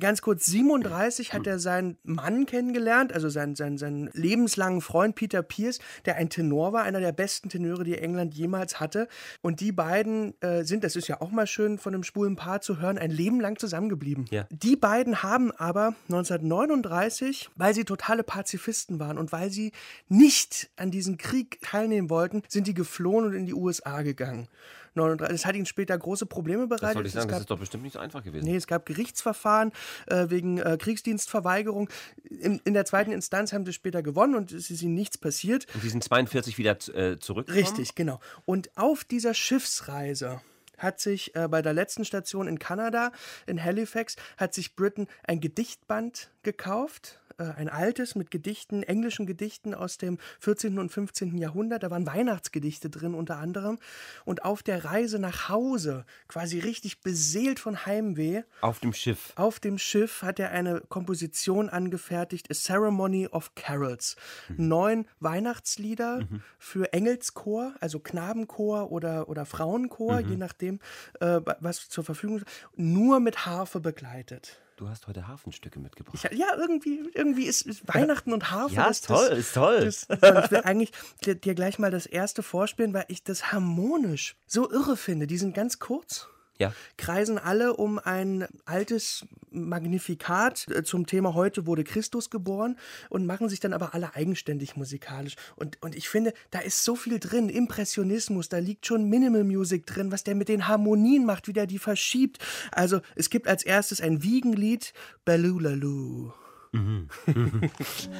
Ganz 0.00 0.20
kurz, 0.20 0.46
37 0.46 1.32
hat 1.32 1.46
er 1.46 1.60
seinen 1.60 1.96
Mann 2.02 2.46
kennengelernt, 2.46 3.12
also 3.12 3.28
seinen, 3.28 3.54
seinen, 3.54 3.78
seinen 3.78 4.10
lebenslangen 4.12 4.80
Freund 4.80 5.14
Peter 5.14 5.42
Pierce, 5.42 5.78
der 6.04 6.16
ein 6.16 6.28
Tenor 6.28 6.72
war, 6.72 6.82
einer 6.82 6.98
der 6.98 7.12
besten 7.12 7.48
Tenöre, 7.48 7.84
die 7.84 7.96
England 7.96 8.34
jemals 8.34 8.80
hatte. 8.80 9.06
Und 9.42 9.60
die 9.60 9.70
beiden 9.70 10.34
äh, 10.42 10.64
sind, 10.64 10.82
das 10.82 10.96
ist 10.96 11.06
ja 11.06 11.20
auch 11.20 11.30
mal 11.30 11.46
schön 11.46 11.78
von 11.78 11.94
einem 11.94 12.02
schwulen 12.02 12.34
Paar 12.34 12.60
zu 12.60 12.80
hören, 12.80 12.98
ein 12.98 13.12
Leben 13.12 13.40
lang 13.40 13.58
zusammengeblieben. 13.58 14.24
Ja. 14.30 14.46
Die 14.50 14.74
beiden 14.74 15.22
haben 15.22 15.52
aber 15.52 15.94
1939, 16.08 17.50
weil 17.54 17.72
sie 17.72 17.84
totale 17.84 18.24
Pazifisten 18.24 18.98
waren 18.98 19.18
und 19.18 19.30
weil 19.30 19.50
sie 19.50 19.70
nicht 20.08 20.68
an 20.74 20.90
diesem 20.90 21.16
Krieg 21.16 21.60
teilnehmen 21.62 22.10
wollten, 22.10 22.42
sind 22.48 22.66
die 22.66 22.74
geflohen 22.74 23.26
und 23.26 23.34
in 23.34 23.46
die 23.46 23.54
USA 23.54 24.02
gegangen. 24.02 24.48
39, 24.96 25.34
das 25.34 25.46
hat 25.46 25.54
ihnen 25.54 25.66
später 25.66 25.96
große 25.96 26.26
Probleme 26.26 26.66
Das 26.68 26.80
bereitet. 26.80 26.96
wollte 26.96 27.08
ich 27.08 27.14
sagen, 27.14 27.24
es 27.24 27.26
das 27.28 27.32
gab 27.36 27.40
ist 27.42 27.50
doch 27.50 27.58
bestimmt 27.58 27.82
nicht 27.84 27.92
so 27.92 27.98
einfach 27.98 28.22
gewesen. 28.24 28.44
Nee, 28.44 28.56
es 28.56 28.66
gab 28.66 28.86
Gerichtsverfahren 28.86 29.72
äh, 30.06 30.30
wegen 30.30 30.58
äh, 30.58 30.76
Kriegsdienstverweigerung. 30.78 31.88
In, 32.28 32.60
in 32.64 32.74
der 32.74 32.84
zweiten 32.84 33.12
Instanz 33.12 33.52
haben 33.52 33.64
sie 33.66 33.72
später 33.72 34.02
gewonnen 34.02 34.34
und 34.34 34.52
es 34.52 34.70
ist 34.70 34.82
ihnen 34.82 34.94
nichts 34.94 35.18
passiert. 35.18 35.66
Und 35.74 35.82
die 35.82 35.88
sind 35.88 36.02
42 36.02 36.58
wieder 36.58 36.72
äh, 36.94 37.18
zurückgekommen. 37.18 37.64
Richtig, 37.64 37.94
genau. 37.94 38.20
Und 38.44 38.70
auf 38.76 39.04
dieser 39.04 39.34
Schiffsreise 39.34 40.40
hat 40.78 41.00
sich 41.00 41.34
äh, 41.34 41.48
bei 41.48 41.62
der 41.62 41.72
letzten 41.72 42.04
Station 42.04 42.48
in 42.48 42.58
Kanada, 42.58 43.12
in 43.46 43.62
Halifax, 43.62 44.16
hat 44.36 44.54
sich 44.54 44.76
Britain 44.76 45.06
ein 45.26 45.40
Gedichtband 45.40 46.30
gekauft. 46.42 47.20
Äh, 47.38 47.44
Ein 47.44 47.68
altes 47.68 48.14
mit 48.14 48.30
Gedichten, 48.30 48.82
englischen 48.82 49.26
Gedichten 49.26 49.74
aus 49.74 49.98
dem 49.98 50.18
14. 50.40 50.78
und 50.78 50.90
15. 50.90 51.36
Jahrhundert. 51.38 51.82
Da 51.82 51.90
waren 51.90 52.06
Weihnachtsgedichte 52.06 52.90
drin 52.90 53.14
unter 53.14 53.38
anderem. 53.38 53.78
Und 54.24 54.44
auf 54.44 54.62
der 54.62 54.84
Reise 54.84 55.18
nach 55.18 55.48
Hause, 55.48 56.04
quasi 56.28 56.58
richtig 56.58 57.00
beseelt 57.00 57.58
von 57.60 57.86
Heimweh, 57.86 58.42
Auf 58.60 58.80
dem 58.80 58.92
Schiff. 58.92 59.32
auf 59.36 59.60
dem 59.60 59.78
Schiff 59.78 60.22
hat 60.22 60.38
er 60.38 60.50
eine 60.50 60.80
Komposition 60.80 61.68
angefertigt, 61.68 62.50
A 62.50 62.54
Ceremony 62.54 63.26
of 63.28 63.54
Carols. 63.54 64.16
Neun 64.56 65.06
Weihnachtslieder 65.20 66.26
für 66.58 66.92
Engelschor, 66.92 67.74
also 67.80 67.98
Knabenchor 68.00 68.90
oder, 68.90 69.28
oder 69.28 69.46
Frauenchor, 69.46 70.20
je 70.20 70.36
nachdem, 70.36 70.80
äh, 71.20 71.40
was 71.60 71.88
zur 71.88 72.04
Verfügung 72.04 72.38
ist, 72.38 72.46
nur 72.74 73.20
mit 73.20 73.46
Harfe 73.46 73.80
begleitet. 73.80 74.58
Du 74.76 74.90
hast 74.90 75.06
heute 75.06 75.26
Hafenstücke 75.26 75.80
mitgebracht. 75.80 76.28
Ich, 76.30 76.38
ja, 76.38 76.48
irgendwie, 76.54 77.10
irgendwie 77.14 77.46
ist, 77.46 77.62
ist 77.62 77.88
Weihnachten 77.88 78.34
und 78.34 78.50
Harfe. 78.50 78.74
Ja, 78.74 78.88
ist 78.88 79.06
toll, 79.06 79.30
das, 79.30 79.38
ist 79.38 79.54
toll. 79.54 79.84
Das, 79.86 80.06
das, 80.06 80.44
ich 80.44 80.50
will 80.50 80.60
eigentlich 80.60 80.92
dir, 81.24 81.34
dir 81.34 81.54
gleich 81.54 81.78
mal 81.78 81.90
das 81.90 82.04
erste 82.04 82.42
vorspielen, 82.42 82.92
weil 82.92 83.06
ich 83.08 83.24
das 83.24 83.52
harmonisch 83.52 84.36
so 84.46 84.70
irre 84.70 84.98
finde. 84.98 85.26
Die 85.26 85.38
sind 85.38 85.54
ganz 85.54 85.78
kurz 85.78 86.28
ja. 86.58 86.72
kreisen 86.96 87.38
alle 87.38 87.74
um 87.74 87.98
ein 87.98 88.46
altes 88.64 89.26
Magnifikat 89.50 90.66
äh, 90.68 90.82
zum 90.82 91.06
Thema 91.06 91.34
Heute 91.34 91.66
wurde 91.66 91.84
Christus 91.84 92.30
geboren 92.30 92.76
und 93.08 93.26
machen 93.26 93.48
sich 93.48 93.60
dann 93.60 93.72
aber 93.72 93.94
alle 93.94 94.14
eigenständig 94.14 94.76
musikalisch. 94.76 95.36
Und, 95.56 95.82
und 95.82 95.94
ich 95.94 96.08
finde, 96.08 96.32
da 96.50 96.60
ist 96.60 96.84
so 96.84 96.96
viel 96.96 97.18
drin. 97.18 97.48
Impressionismus, 97.48 98.48
da 98.48 98.58
liegt 98.58 98.86
schon 98.86 99.08
Minimal 99.08 99.44
Music 99.44 99.86
drin, 99.86 100.12
was 100.12 100.24
der 100.24 100.34
mit 100.34 100.48
den 100.48 100.68
Harmonien 100.68 101.24
macht, 101.24 101.48
wie 101.48 101.52
der 101.52 101.66
die 101.66 101.78
verschiebt. 101.78 102.38
Also 102.72 103.00
es 103.14 103.30
gibt 103.30 103.48
als 103.48 103.62
erstes 103.62 104.00
ein 104.00 104.22
Wiegenlied, 104.22 104.92
Balulalu. 105.24 106.32
Ich 106.72 106.80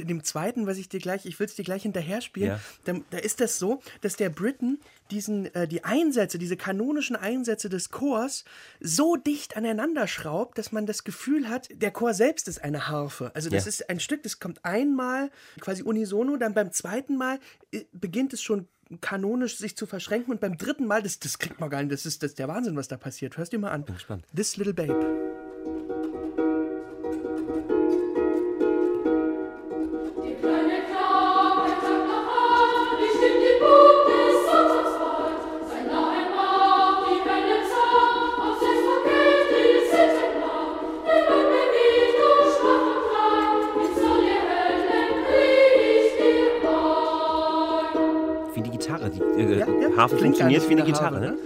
in 0.03 0.07
dem 0.07 0.23
zweiten, 0.23 0.67
was 0.67 0.77
ich 0.77 0.87
dir 0.89 0.99
gleich, 0.99 1.25
ich 1.25 1.39
will 1.39 1.47
es 1.47 1.55
dir 1.55 1.63
gleich 1.65 1.81
hinterher 1.81 2.21
spielen, 2.21 2.49
Ja. 2.51 2.59
da, 2.83 2.93
da 3.09 3.17
ist 3.17 3.39
das 3.41 3.57
so, 3.57 3.81
dass 4.01 4.15
der 4.15 4.29
Britain 4.29 4.79
diesen, 5.11 5.53
äh, 5.55 5.67
die 5.67 5.83
Einsätze, 5.83 6.37
diese 6.37 6.55
kanonischen 6.57 7.15
Einsätze 7.15 7.69
des 7.69 7.89
Chors 7.89 8.45
so 8.79 9.15
dicht 9.15 9.57
aneinander 9.57 10.07
schraubt, 10.07 10.57
dass 10.57 10.71
man 10.71 10.85
das 10.85 11.03
Gefühl 11.03 11.49
hat, 11.49 11.69
der 11.73 11.91
Chor 11.91 12.13
selbst 12.13 12.47
ist 12.47 12.63
eine 12.63 12.87
Harfe. 12.87 13.31
Also 13.33 13.49
das 13.49 13.65
Ja. 13.65 13.69
ist 13.69 13.89
ein 13.89 13.99
Stück, 13.99 14.23
das 14.23 14.39
kommt 14.39 14.63
einmal 14.63 15.31
quasi 15.59 15.81
unisono, 15.83 16.37
dann 16.37 16.53
beim 16.53 16.71
zweiten 16.71 17.17
Mal 17.17 17.39
äh, 17.71 17.85
beginnt 17.93 18.33
es 18.33 18.41
schon 18.41 18.67
kanonisch 19.01 19.57
sich 19.57 19.75
zu 19.75 19.85
verschränken 19.87 20.31
und 20.33 20.39
beim 20.39 20.57
dritten 20.57 20.85
Mal, 20.85 21.01
das, 21.01 21.17
das 21.19 21.39
kriegt 21.39 21.59
man 21.59 21.69
gar 21.69 21.81
nicht, 21.81 21.91
das 21.91 22.05
ist, 22.05 22.21
das 22.21 22.35
der 22.35 22.47
Wahnsinn, 22.47 22.75
was 22.75 22.87
da 22.87 22.97
passiert. 22.97 23.37
Hörst 23.37 23.51
dir 23.53 23.57
mal 23.59 23.71
an. 23.71 23.85
Bin 23.85 23.95
gespannt. 23.95 24.25
This 24.35 24.57
Little 24.57 24.73
Babe. 24.73 25.22
Harfe 50.03 50.17
funktioniert 50.17 50.67
wie 50.67 50.73
eine 50.73 50.83
Gitarre, 50.83 51.19
ne? 51.19 51.37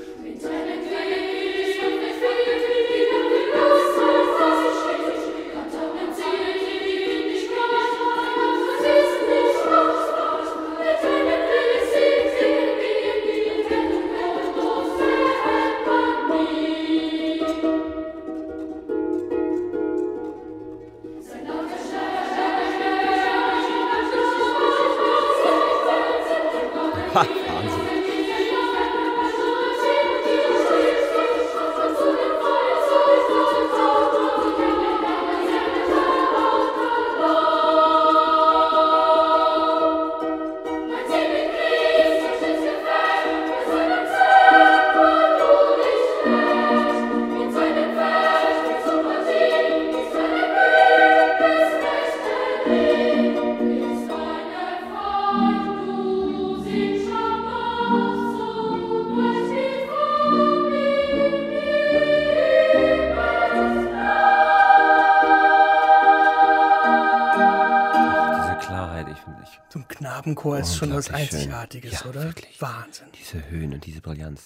Knabenchor 70.36 70.60
ist 70.60 70.76
schon 70.76 70.94
was. 70.94 71.10
Einzigartiges, 71.10 72.02
Ja, 72.02 72.06
oder? 72.10 72.24
wirklich. 72.26 72.62
Wahnsinn. 72.62 73.08
Diese 73.20 73.50
Höhen 73.50 73.74
und 73.74 73.86
diese 73.86 74.02
Brillanz. 74.02 74.44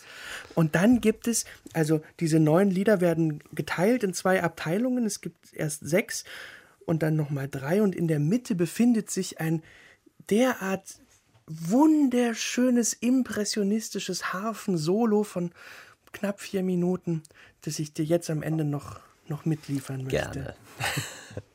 Und 0.56 0.76
dann 0.76 1.02
gibt 1.02 1.28
es, 1.28 1.46
also 1.74 2.02
diese 2.20 2.40
neun 2.40 2.70
Lieder 2.70 3.02
werden 3.02 3.44
geteilt 3.54 4.04
in 4.04 4.14
zwei 4.14 4.44
Abteilungen. 4.44 5.06
Es 5.06 5.22
gibt 5.22 5.54
erst 5.54 5.88
sechs 5.88 6.24
und 6.86 7.04
dann 7.04 7.16
nochmal 7.16 7.48
drei. 7.50 7.82
Und 7.82 7.96
in 7.96 8.08
der 8.08 8.20
Mitte 8.20 8.56
befindet 8.56 9.10
sich 9.10 9.40
ein 9.40 9.64
derart 10.30 11.00
wunderschönes, 11.48 12.94
impressionistisches 12.94 14.34
Harfen-Solo 14.34 15.24
von 15.24 15.52
knapp 16.14 16.40
vier 16.40 16.64
Minuten, 16.64 17.24
das 17.62 17.80
ich 17.80 17.94
dir 17.94 18.06
jetzt 18.06 18.30
am 18.30 18.44
Ende 18.44 18.64
noch, 18.64 19.00
noch 19.28 19.46
mitliefern 19.46 20.04
möchte. 20.04 20.32
Gerne. 20.32 20.56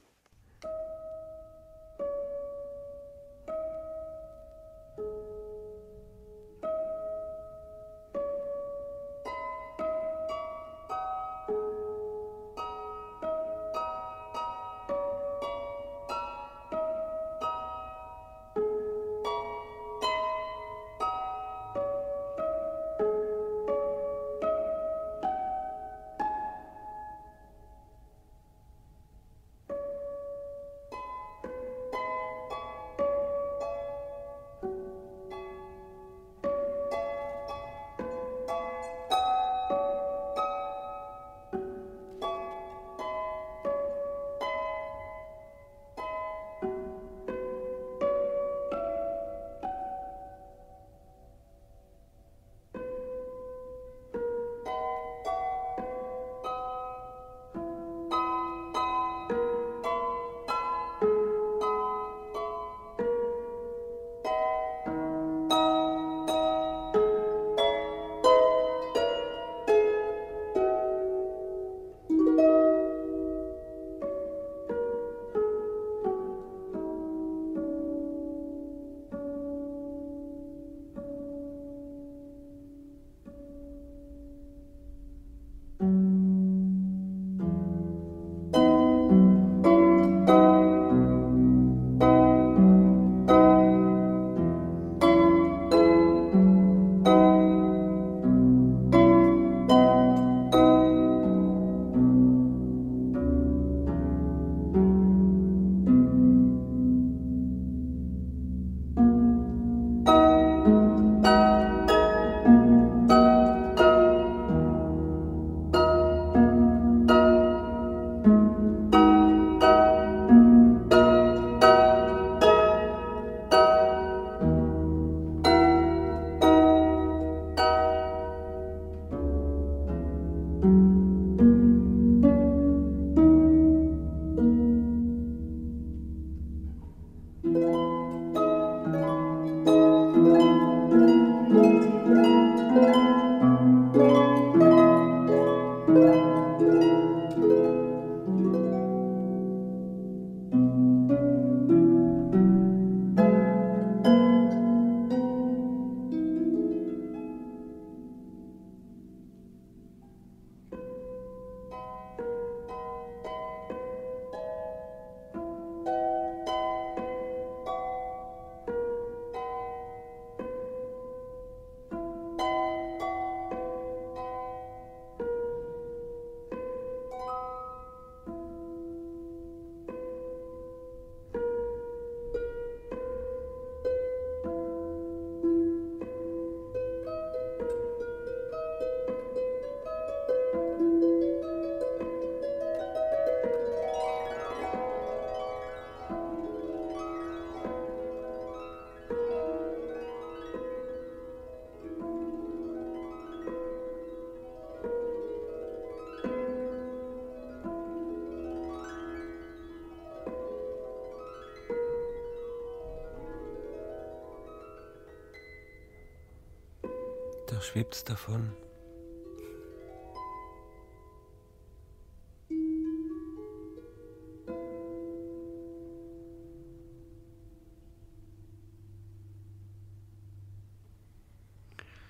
Da 217.56 217.62
schwebt's 217.62 218.04
davon. 218.04 218.52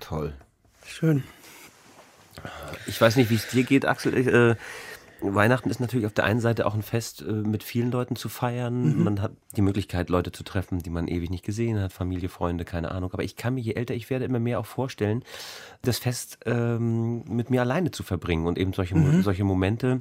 Toll. 0.01 0.35
Schön. 0.85 1.23
Ich 2.89 3.01
weiß 3.01 3.15
nicht, 3.15 3.31
wie 3.31 3.37
es 3.37 3.47
dir 3.47 3.63
geht, 3.63 3.87
Axel. 3.87 4.57
Weihnachten 5.21 5.71
ist 5.71 5.81
natürlich 5.81 6.07
auf 6.07 6.13
der 6.13 6.25
einen 6.25 6.41
Seite 6.41 6.67
auch 6.67 6.75
ein 6.75 6.83
Fest, 6.83 7.23
äh, 7.23 7.33
mit 7.33 7.63
vielen 7.63 7.91
Leuten 7.91 8.17
zu 8.17 8.29
feiern. 8.29 9.03
Man 9.03 9.23
hat 9.23 9.33
die 9.57 9.63
Möglichkeit, 9.63 10.11
Leute 10.11 10.31
zu 10.31 10.45
treffen, 10.45 10.81
die 10.81 10.91
man 10.91 11.09
ewig 11.09 11.31
nicht 11.31 11.45
gesehen 11.45 11.81
hat, 11.81 11.93
Familie, 11.93 12.29
Freunde, 12.29 12.65
keine 12.65 12.91
Ahnung. 12.91 13.13
Aber 13.13 13.25
ich 13.25 13.37
kann 13.37 13.55
mir, 13.55 13.63
je 13.63 13.75
älter 13.75 13.95
ich 13.95 14.11
werde, 14.11 14.27
immer 14.27 14.41
mehr 14.41 14.61
auch 14.61 14.67
vorstellen, 14.67 15.25
das 15.83 15.99
Fest 15.99 16.39
ähm, 16.45 17.25
mit 17.25 17.51
mir 17.51 17.63
alleine 17.63 17.91
zu 17.91 18.03
verbringen 18.03 18.47
und 18.47 18.59
eben 18.59 18.73
solche, 18.73 18.95
Mo- 18.95 19.23
solche 19.23 19.45
Momente 19.45 20.01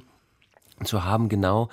zu 0.83 1.05
haben, 1.05 1.29
genau 1.29 1.69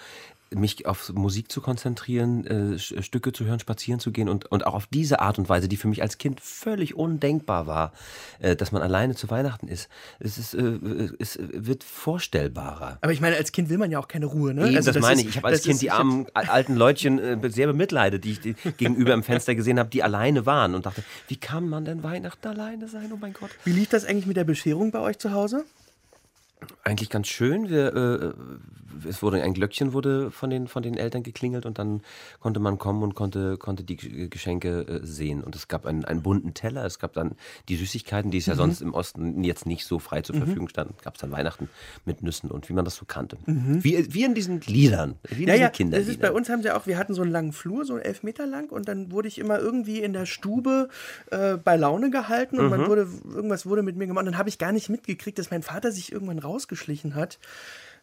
mich 0.54 0.86
auf 0.86 1.12
Musik 1.12 1.50
zu 1.50 1.60
konzentrieren, 1.60 2.46
äh, 2.46 2.52
Sch- 2.76 3.02
Stücke 3.02 3.32
zu 3.32 3.44
hören, 3.44 3.60
spazieren 3.60 4.00
zu 4.00 4.12
gehen 4.12 4.28
und, 4.28 4.46
und 4.50 4.66
auch 4.66 4.74
auf 4.74 4.86
diese 4.86 5.20
Art 5.20 5.38
und 5.38 5.48
Weise, 5.48 5.68
die 5.68 5.76
für 5.76 5.88
mich 5.88 6.02
als 6.02 6.18
Kind 6.18 6.40
völlig 6.40 6.94
undenkbar 6.94 7.66
war, 7.66 7.92
äh, 8.40 8.54
dass 8.56 8.72
man 8.72 8.82
alleine 8.82 9.14
zu 9.14 9.30
Weihnachten 9.30 9.68
ist. 9.68 9.88
Es, 10.20 10.38
ist, 10.38 10.54
äh, 10.54 10.78
es 11.18 11.38
wird 11.40 11.84
vorstellbarer. 11.84 12.98
Aber 13.00 13.12
ich 13.12 13.20
meine, 13.20 13.36
als 13.36 13.52
Kind 13.52 13.68
will 13.68 13.78
man 13.78 13.90
ja 13.90 13.98
auch 13.98 14.08
keine 14.08 14.26
Ruhe, 14.26 14.54
ne? 14.54 14.66
Eben, 14.68 14.76
Also 14.76 14.92
das, 14.92 15.02
meine 15.02 15.20
ist- 15.20 15.26
ich. 15.28 15.30
Ich 15.30 15.36
habe 15.38 15.48
als 15.48 15.58
das 15.58 15.66
Kind 15.66 15.82
die 15.82 15.90
armen 15.90 16.26
al- 16.34 16.46
alten 16.46 16.74
Leutchen 16.76 17.18
äh, 17.18 17.50
sehr 17.50 17.66
bemitleidet, 17.66 18.24
die 18.24 18.32
ich 18.32 18.40
die 18.40 18.54
gegenüber 18.76 19.14
im 19.14 19.22
Fenster 19.22 19.54
gesehen 19.54 19.78
habe, 19.78 19.88
die 19.90 20.02
alleine 20.02 20.46
waren 20.46 20.74
und 20.74 20.86
dachte, 20.86 21.02
wie 21.28 21.36
kann 21.36 21.68
man 21.68 21.84
denn 21.84 22.02
Weihnachten 22.02 22.46
alleine 22.48 22.88
sein? 22.88 23.10
Oh 23.12 23.18
mein 23.20 23.32
Gott. 23.32 23.50
Wie 23.64 23.72
lief 23.72 23.88
das 23.88 24.04
eigentlich 24.04 24.26
mit 24.26 24.36
der 24.36 24.44
Bescherung 24.44 24.90
bei 24.90 25.00
euch 25.00 25.18
zu 25.18 25.32
Hause? 25.32 25.64
Eigentlich 26.84 27.10
ganz 27.10 27.26
schön. 27.26 27.68
Wir, 27.70 27.94
äh, 27.94 28.32
es 29.08 29.22
wurde 29.22 29.42
ein 29.42 29.54
Glöckchen 29.54 29.92
wurde 29.92 30.30
von 30.30 30.50
den, 30.50 30.68
von 30.68 30.82
den 30.82 30.96
Eltern 30.96 31.22
geklingelt 31.22 31.66
und 31.66 31.78
dann 31.78 32.02
konnte 32.40 32.60
man 32.60 32.78
kommen 32.78 33.02
und 33.02 33.14
konnte, 33.14 33.56
konnte 33.56 33.84
die 33.84 33.96
G- 33.96 34.28
Geschenke 34.28 34.80
äh, 34.82 35.00
sehen. 35.06 35.42
Und 35.42 35.56
es 35.56 35.68
gab 35.68 35.86
einen, 35.86 36.04
einen 36.04 36.22
bunten 36.22 36.54
Teller, 36.54 36.84
es 36.84 36.98
gab 36.98 37.12
dann 37.12 37.32
die 37.68 37.76
Süßigkeiten, 37.76 38.30
die 38.30 38.38
es 38.38 38.46
ja 38.46 38.54
sonst 38.54 38.80
im 38.82 38.94
Osten 38.94 39.42
jetzt 39.44 39.66
nicht 39.66 39.84
so 39.86 39.98
frei 39.98 40.22
zur 40.22 40.36
Verfügung 40.36 40.68
standen. 40.68 40.94
Gab 41.02 41.14
es 41.14 41.20
dann 41.20 41.30
Weihnachten 41.32 41.68
mit 42.04 42.22
Nüssen 42.22 42.50
und 42.50 42.68
wie 42.68 42.72
man 42.72 42.84
das 42.84 42.96
so 42.96 43.04
kannte. 43.04 43.36
Wie, 43.46 44.12
wie 44.14 44.24
in 44.24 44.34
diesen 44.34 44.60
Liedern, 44.62 45.16
wie 45.28 45.42
in 45.44 45.48
Ja, 45.48 45.54
diesen 45.54 45.60
ja, 45.62 45.68
das 45.68 45.76
Kinderliedern. 45.76 46.12
ist 46.14 46.20
bei 46.20 46.32
uns 46.32 46.48
haben 46.48 46.62
sie 46.62 46.70
auch, 46.70 46.86
wir 46.86 46.98
hatten 46.98 47.14
so 47.14 47.22
einen 47.22 47.30
langen 47.32 47.52
Flur, 47.52 47.84
so 47.84 47.98
elf 47.98 48.22
Meter 48.22 48.46
lang 48.46 48.70
und 48.70 48.88
dann 48.88 49.10
wurde 49.12 49.28
ich 49.28 49.38
immer 49.38 49.58
irgendwie 49.58 50.00
in 50.00 50.12
der 50.12 50.26
Stube 50.26 50.88
äh, 51.30 51.56
bei 51.56 51.76
Laune 51.76 52.10
gehalten 52.10 52.58
und 52.58 52.64
Mhm. 52.64 52.70
man 52.70 52.86
wurde, 52.86 53.08
irgendwas 53.34 53.66
wurde 53.66 53.82
mit 53.82 53.96
mir 53.96 54.06
gemacht 54.06 54.22
und 54.22 54.26
dann 54.32 54.38
habe 54.38 54.48
ich 54.48 54.58
gar 54.58 54.72
nicht 54.72 54.88
mitgekriegt, 54.88 55.38
dass 55.38 55.50
mein 55.50 55.62
Vater 55.62 55.92
sich 55.92 56.12
irgendwann 56.12 56.38
rausgeschlichen 56.38 57.14
hat 57.14 57.38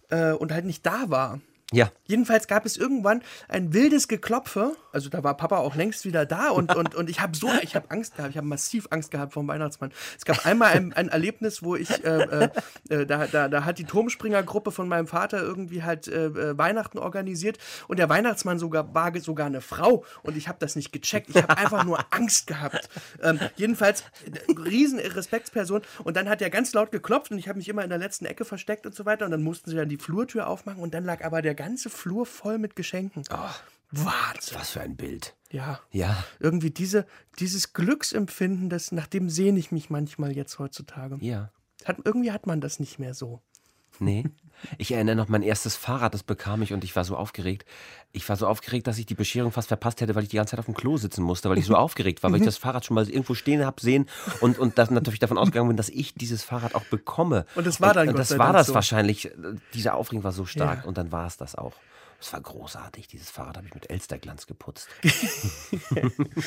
äh, 0.10 0.32
und 0.32 0.52
halt 0.52 0.65
nicht 0.65 0.86
da 0.86 1.10
war. 1.10 1.39
Ja. 1.71 1.91
Jedenfalls 2.05 2.47
gab 2.47 2.65
es 2.65 2.77
irgendwann 2.77 3.21
ein 3.47 3.73
wildes 3.73 4.08
Geklopfe. 4.08 4.75
Also 4.91 5.10
da 5.10 5.23
war 5.23 5.38
Papa 5.38 5.58
auch 5.58 5.75
längst 5.75 6.03
wieder 6.03 6.25
da 6.25 6.49
und, 6.49 6.75
und, 6.75 6.95
und 6.95 7.10
ich 7.10 7.21
habe 7.21 7.38
so, 7.38 7.49
ich 7.62 7.75
habe 7.75 7.91
Angst 7.91 8.15
gehabt, 8.15 8.32
ich 8.32 8.38
habe 8.38 8.47
massiv 8.47 8.88
Angst 8.89 9.12
gehabt 9.12 9.34
vor 9.34 9.43
dem 9.43 9.49
Weihnachtsmann. 9.49 9.91
Es 10.17 10.25
gab 10.25 10.45
einmal 10.45 10.73
ein, 10.73 10.93
ein 10.93 11.10
Erlebnis, 11.10 11.62
wo 11.62 11.75
ich, 11.75 12.03
äh, 12.03 12.23
äh, 12.23 12.49
äh, 12.89 13.05
da, 13.05 13.27
da, 13.27 13.47
da 13.47 13.65
hat 13.65 13.77
die 13.77 13.84
Turmspringergruppe 13.84 14.71
von 14.71 14.88
meinem 14.88 15.05
Vater 15.05 15.41
irgendwie 15.41 15.84
halt 15.84 16.08
äh, 16.08 16.25
äh, 16.25 16.58
Weihnachten 16.58 16.97
organisiert 16.97 17.60
und 17.88 17.99
der 17.99 18.10
Weihnachtsmann 18.10 18.58
sogar 18.58 18.93
war 18.95 19.10
sogar 19.19 19.47
eine 19.47 19.62
Frau 19.62 20.05
und 20.21 20.38
ich 20.38 20.47
habe 20.47 20.60
das 20.60 20.75
nicht 20.75 20.91
gecheckt. 20.91 21.29
Ich 21.29 21.41
habe 21.41 21.58
einfach 21.58 21.84
nur 21.84 21.99
Angst 22.12 22.47
gehabt. 22.47 22.89
Ähm, 23.21 23.39
jedenfalls 23.55 24.03
äh, 24.25 24.51
riesen 24.51 24.99
Respektsperson 24.99 25.82
und 26.03 26.17
dann 26.17 26.29
hat 26.29 26.41
er 26.41 26.49
ganz 26.49 26.73
laut 26.73 26.91
geklopft 26.91 27.32
und 27.32 27.38
ich 27.38 27.47
habe 27.47 27.58
mich 27.58 27.69
immer 27.69 27.84
in 27.84 27.89
der 27.89 27.97
letzten 27.97 28.25
Ecke 28.25 28.45
versteckt 28.45 28.86
und 28.86 28.95
so 28.95 29.05
weiter 29.05 29.25
und 29.25 29.32
dann 29.32 29.43
mussten 29.43 29.69
sie 29.69 29.75
dann 29.75 29.89
die 29.89 29.97
Flurtür 29.97 30.47
aufmachen 30.47 30.82
und 30.82 30.93
dann 30.93 31.05
lag 31.05 31.23
aber 31.23 31.41
der 31.41 31.59
ganze 31.60 31.89
Flur 31.89 32.26
voll 32.26 32.58
mit 32.58 32.78
Geschenken. 32.78 33.24
Wahnsinn. 33.91 34.58
Was 34.58 34.69
für 34.69 34.80
ein 34.80 34.95
Bild. 34.95 35.36
Ja. 35.52 35.82
Ja. 35.91 36.24
Irgendwie 36.39 36.72
diese, 36.72 37.06
dieses 37.39 37.74
Glücksempfinden, 37.74 38.69
das, 38.69 38.93
nach 38.93 39.08
dem 39.08 39.30
sehne 39.30 39.60
ich 39.60 39.69
mich 39.69 39.89
manchmal 39.89 40.32
jetzt 40.32 40.58
heutzutage. 40.58 41.17
Ja. 41.19 41.52
Hat, 41.84 41.98
irgendwie 42.06 42.32
hat 42.32 42.48
man 42.48 42.62
das 42.62 42.80
nicht 42.80 42.98
mehr 42.98 43.13
so. 43.13 43.41
Nee. 44.00 44.24
Ich 44.78 44.91
erinnere 44.91 45.15
noch 45.15 45.28
mein 45.28 45.43
erstes 45.43 45.76
Fahrrad, 45.76 46.13
das 46.13 46.24
bekam 46.24 46.62
ich 46.62 46.74
und 46.74 46.84
ich 46.84 46.95
war 46.95 47.04
so 47.04 47.15
aufgeregt. 47.15 47.65
Ich 48.12 48.28
war 48.28 48.36
so 48.36 48.48
aufgeregt, 48.48 48.88
dass 48.88 48.98
ich 48.98 49.06
die 49.06 49.15
Bescherung 49.15 49.52
fast 49.52 49.67
verpasst 49.67 50.02
hätte, 50.02 50.15
weil 50.15 50.24
ich 50.24 50.30
die 50.30 50.38
ganze 50.38 50.52
Zeit 50.52 50.60
auf 50.60 50.65
dem 50.65 50.74
Klo 50.74 50.98
sitzen 50.98 51.24
musste, 51.24 51.50
weil 51.50 51.58
ich 51.58 51.65
so 51.65 51.76
aufgeregt 51.76 52.24
war, 52.24 52.32
weil 52.32 52.39
ich 52.39 52.45
das 52.45 52.58
Fahrrad 52.58 52.86
schon 52.86 52.95
mal 52.95 53.08
irgendwo 53.08 53.36
stehen 53.36 53.65
habe 53.65 53.80
sehen 53.82 54.08
und, 54.41 54.58
und 54.60 54.78
das 54.78 54.89
natürlich 54.89 55.19
davon 55.19 55.38
ausgegangen 55.38 55.67
bin, 55.69 55.78
dass 55.78 55.89
ich 55.89 56.13
dieses 56.15 56.43
Fahrrad 56.43 56.76
auch 56.76 56.86
bekomme. 56.86 57.45
Und 57.56 57.67
das 57.67 57.80
war 57.82 57.93
dann 57.93 58.08
und, 58.10 58.15
und 58.15 58.19
das 58.19 58.38
war 58.38 58.54
das 58.54 58.67
so. 58.67 58.74
wahrscheinlich. 58.74 59.32
Diese 59.74 59.93
Aufregung 59.93 60.24
war 60.24 60.32
so 60.32 60.45
stark 60.45 60.80
Ja. 60.84 60.86
und 60.88 60.98
dann 60.98 61.12
war 61.12 61.28
es 61.28 61.38
das 61.38 61.56
auch. 61.56 61.74
Es 62.21 62.34
war 62.34 62.41
großartig. 62.41 63.08
Dieses 63.08 63.29
Fahrrad 63.29 63.58
habe 63.58 63.67
ich 63.67 63.73
mit 63.73 63.89
Elsterglanz 63.89 64.45
geputzt. 64.45 64.88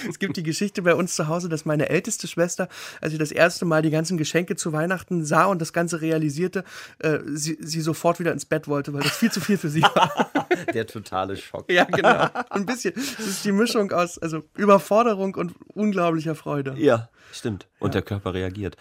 Es 0.09 0.19
gibt 0.19 0.37
die 0.37 0.43
Geschichte 0.43 0.83
bei 0.83 0.95
uns 0.95 1.15
zu 1.15 1.29
Hause, 1.29 1.49
dass 1.49 1.65
meine 1.65 1.89
älteste 1.89 2.27
Schwester, 2.27 2.69
als 3.01 3.13
sie 3.13 3.19
das 3.19 3.33
erste 3.33 3.65
Mal 3.65 3.83
die 3.83 3.91
ganzen 3.91 4.19
Geschenke 4.19 4.57
zu 4.57 4.73
Weihnachten 4.73 5.25
sah 5.25 5.47
und 5.47 5.61
das 5.61 5.73
Ganze 5.73 6.01
realisierte, 6.01 6.65
äh, 6.99 7.19
sie, 7.27 7.57
sie 7.61 7.81
sofort 7.81 8.21
wieder 8.21 8.33
ins 8.33 8.45
Bett 8.45 8.69
wollte, 8.69 8.93
weil 8.93 9.03
das 9.03 9.17
viel 9.17 9.31
zu 9.31 9.41
viel 9.41 9.59
für 9.59 9.69
sie 9.69 9.83
war. 9.83 10.31
Der 10.75 10.87
totale 10.87 11.37
Schock. 11.37 11.71
ja, 11.71 11.85
genau. 11.85 12.29
Ein 12.51 12.67
bisschen. 12.67 12.95
Das 12.95 13.27
ist 13.27 13.45
die 13.45 13.53
Mischung 13.53 13.91
aus 13.93 14.19
also 14.19 14.43
Überforderung 14.57 15.35
und 15.35 15.55
unglaublicher 15.75 16.35
Freude. 16.35 16.75
Ja, 16.77 17.09
stimmt. 17.33 17.67
Und 17.79 17.95
der 17.95 18.03
Körper 18.03 18.35
reagiert. 18.35 18.77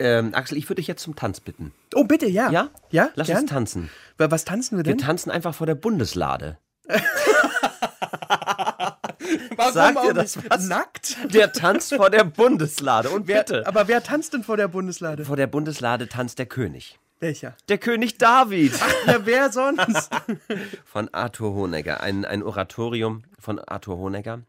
Ähm, 0.00 0.34
Axel, 0.34 0.58
ich 0.58 0.64
würde 0.68 0.76
dich 0.80 0.86
jetzt 0.88 1.02
zum 1.02 1.14
Tanz 1.16 1.40
bitten. 1.40 1.72
Oh, 1.94 2.04
bitte, 2.04 2.26
ja. 2.26 2.50
Ja? 2.50 2.68
Ja, 2.90 3.10
Lass 3.14 3.28
gern. 3.28 3.42
uns 3.42 3.50
tanzen. 3.50 3.90
Wa- 4.18 4.30
Was 4.30 4.44
tanzen 4.44 4.76
wir 4.76 4.84
Wir 4.84 4.92
denn? 4.92 4.98
tanzen 4.98 5.30
einfach 5.30 5.54
vor 5.54 5.66
der 5.66 5.74
Bundeslade. 5.76 6.58
Warum 9.56 9.72
Sagt 9.72 10.04
ihr 10.04 10.14
das 10.14 10.38
was? 10.48 10.66
Nackt? 10.68 11.16
Der 11.32 11.52
tanzt 11.52 11.94
vor 11.94 12.10
der 12.10 12.24
Bundeslade. 12.24 13.10
Und 13.10 13.26
Wer, 13.28 13.38
bitte. 13.44 13.66
aber 13.66 13.88
wer 13.88 14.02
tanzt 14.02 14.32
denn 14.34 14.42
vor 14.42 14.56
der 14.56 14.68
Bundeslade? 14.68 15.24
Vor 15.24 15.36
der 15.36 15.46
Bundeslade 15.46 16.08
tanzt 16.08 16.38
der 16.38 16.46
König. 16.46 16.98
Welcher? 17.20 17.54
Der 17.68 17.78
König 17.78 18.18
David. 18.18 18.72
Ja, 19.06 19.24
wer 19.26 19.50
sonst? 19.52 20.10
Von 20.84 21.08
Arthur 21.12 21.54
Honegger. 21.54 22.00
Ein, 22.00 22.24
ein 22.24 22.42
Oratorium 22.42 23.22
von 23.38 23.58
Arthur 23.58 23.96
Honegger. 23.98 24.40